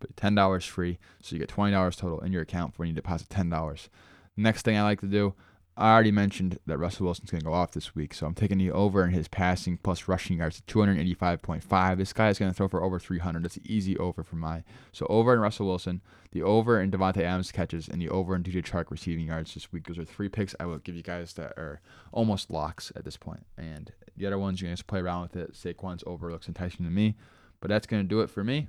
But 0.00 0.16
ten 0.16 0.34
dollars 0.34 0.64
free, 0.64 0.98
so 1.20 1.36
you 1.36 1.38
get 1.38 1.50
twenty 1.50 1.72
dollars 1.72 1.96
total 1.96 2.20
in 2.20 2.32
your 2.32 2.40
account 2.40 2.72
for 2.72 2.78
when 2.78 2.88
you 2.88 2.94
deposit 2.94 3.28
ten 3.28 3.50
dollars. 3.50 3.90
Next 4.38 4.62
thing 4.62 4.78
I 4.78 4.82
like 4.82 5.02
to 5.02 5.06
do, 5.06 5.34
I 5.78 5.92
already 5.92 6.10
mentioned 6.10 6.58
that 6.64 6.78
Russell 6.78 7.04
Wilson's 7.04 7.30
going 7.30 7.42
to 7.42 7.44
go 7.44 7.52
off 7.52 7.72
this 7.72 7.94
week, 7.94 8.14
so 8.14 8.26
I'm 8.26 8.34
taking 8.34 8.56
the 8.56 8.70
over 8.70 9.04
in 9.04 9.10
his 9.10 9.28
passing 9.28 9.76
plus 9.76 10.08
rushing 10.08 10.38
yards 10.38 10.62
to 10.62 10.74
285.5. 10.74 11.98
This 11.98 12.14
guy 12.14 12.30
is 12.30 12.38
going 12.38 12.50
to 12.50 12.56
throw 12.56 12.66
for 12.66 12.82
over 12.82 12.98
300. 12.98 13.42
That's 13.42 13.58
an 13.58 13.62
easy 13.66 13.94
over 13.98 14.22
for 14.22 14.36
my. 14.36 14.64
So 14.92 15.06
over 15.10 15.34
in 15.34 15.40
Russell 15.40 15.66
Wilson, 15.66 16.00
the 16.32 16.42
over 16.42 16.80
in 16.80 16.90
Davante 16.90 17.18
Adams 17.18 17.52
catches, 17.52 17.88
and 17.88 18.00
the 18.00 18.08
over 18.08 18.34
in 18.34 18.42
DJ 18.42 18.64
Chark 18.64 18.90
receiving 18.90 19.26
yards 19.26 19.52
this 19.52 19.70
week. 19.70 19.86
Those 19.86 19.98
are 19.98 20.06
three 20.06 20.30
picks 20.30 20.54
I 20.58 20.64
will 20.64 20.78
give 20.78 20.94
you 20.94 21.02
guys 21.02 21.34
that 21.34 21.52
are 21.58 21.82
almost 22.10 22.50
locks 22.50 22.90
at 22.96 23.04
this 23.04 23.18
point. 23.18 23.44
And 23.58 23.92
the 24.16 24.26
other 24.26 24.38
ones, 24.38 24.62
you 24.62 24.68
can 24.68 24.76
just 24.76 24.86
play 24.86 25.00
around 25.00 25.22
with 25.22 25.36
it. 25.36 25.52
Saquon's 25.52 26.04
over 26.06 26.32
looks 26.32 26.48
enticing 26.48 26.86
to 26.86 26.90
me, 26.90 27.16
but 27.60 27.68
that's 27.68 27.86
going 27.86 28.02
to 28.02 28.08
do 28.08 28.20
it 28.20 28.30
for 28.30 28.42
me. 28.42 28.68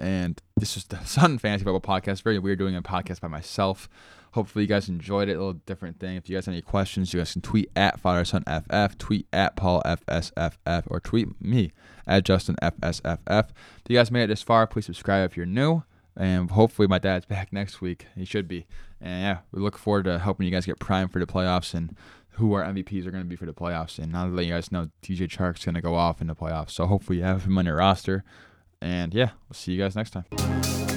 And 0.00 0.40
this 0.56 0.76
is 0.76 0.84
the 0.84 0.98
Son 1.04 1.38
Fantasy 1.38 1.64
Football 1.64 2.00
Podcast. 2.00 2.22
Very 2.22 2.38
weird 2.38 2.58
doing 2.58 2.74
a 2.74 2.82
podcast 2.82 3.20
by 3.20 3.28
myself. 3.28 3.88
Hopefully, 4.32 4.64
you 4.64 4.68
guys 4.68 4.88
enjoyed 4.88 5.28
it. 5.28 5.32
A 5.32 5.38
little 5.38 5.52
different 5.52 6.00
thing. 6.00 6.16
If 6.16 6.28
you 6.28 6.36
guys 6.36 6.46
have 6.46 6.54
any 6.54 6.62
questions, 6.62 7.12
you 7.12 7.20
guys 7.20 7.32
can 7.32 7.42
tweet 7.42 7.70
at 7.76 8.00
FatherSonFF, 8.02 8.96
tweet 8.96 9.26
at 9.32 9.56
PaulFSFF, 9.56 10.84
or 10.86 11.00
tweet 11.00 11.28
me 11.40 11.72
at 12.06 12.24
JustinFSFF. 12.24 13.48
If 13.48 13.84
you 13.88 13.96
guys 13.96 14.10
made 14.10 14.24
it 14.24 14.28
this 14.28 14.42
far, 14.42 14.66
please 14.66 14.86
subscribe 14.86 15.28
if 15.28 15.36
you're 15.36 15.46
new. 15.46 15.82
And 16.16 16.50
hopefully, 16.50 16.88
my 16.88 16.98
dad's 16.98 17.26
back 17.26 17.52
next 17.52 17.80
week. 17.80 18.06
He 18.16 18.24
should 18.24 18.48
be. 18.48 18.66
And 19.00 19.22
yeah, 19.22 19.38
we 19.52 19.60
look 19.60 19.76
forward 19.76 20.04
to 20.04 20.18
helping 20.18 20.46
you 20.46 20.52
guys 20.52 20.64
get 20.64 20.78
primed 20.78 21.12
for 21.12 21.18
the 21.18 21.26
playoffs 21.26 21.74
and 21.74 21.96
who 22.34 22.54
our 22.54 22.62
MVPs 22.64 23.06
are 23.06 23.10
going 23.10 23.24
to 23.24 23.28
be 23.28 23.36
for 23.36 23.46
the 23.46 23.52
playoffs. 23.52 23.98
And 23.98 24.12
now 24.12 24.30
that 24.30 24.44
you 24.44 24.52
guys 24.52 24.70
know 24.70 24.88
DJ 25.02 25.28
Chark's 25.28 25.64
going 25.64 25.74
to 25.74 25.82
go 25.82 25.94
off 25.94 26.20
in 26.20 26.28
the 26.28 26.36
playoffs. 26.36 26.70
So 26.70 26.86
hopefully, 26.86 27.18
you 27.18 27.24
have 27.24 27.44
him 27.44 27.58
on 27.58 27.66
your 27.66 27.76
roster. 27.76 28.24
And 28.82 29.12
yeah, 29.14 29.30
we'll 29.48 29.54
see 29.54 29.72
you 29.72 29.78
guys 29.78 29.94
next 29.94 30.10
time. 30.10 30.89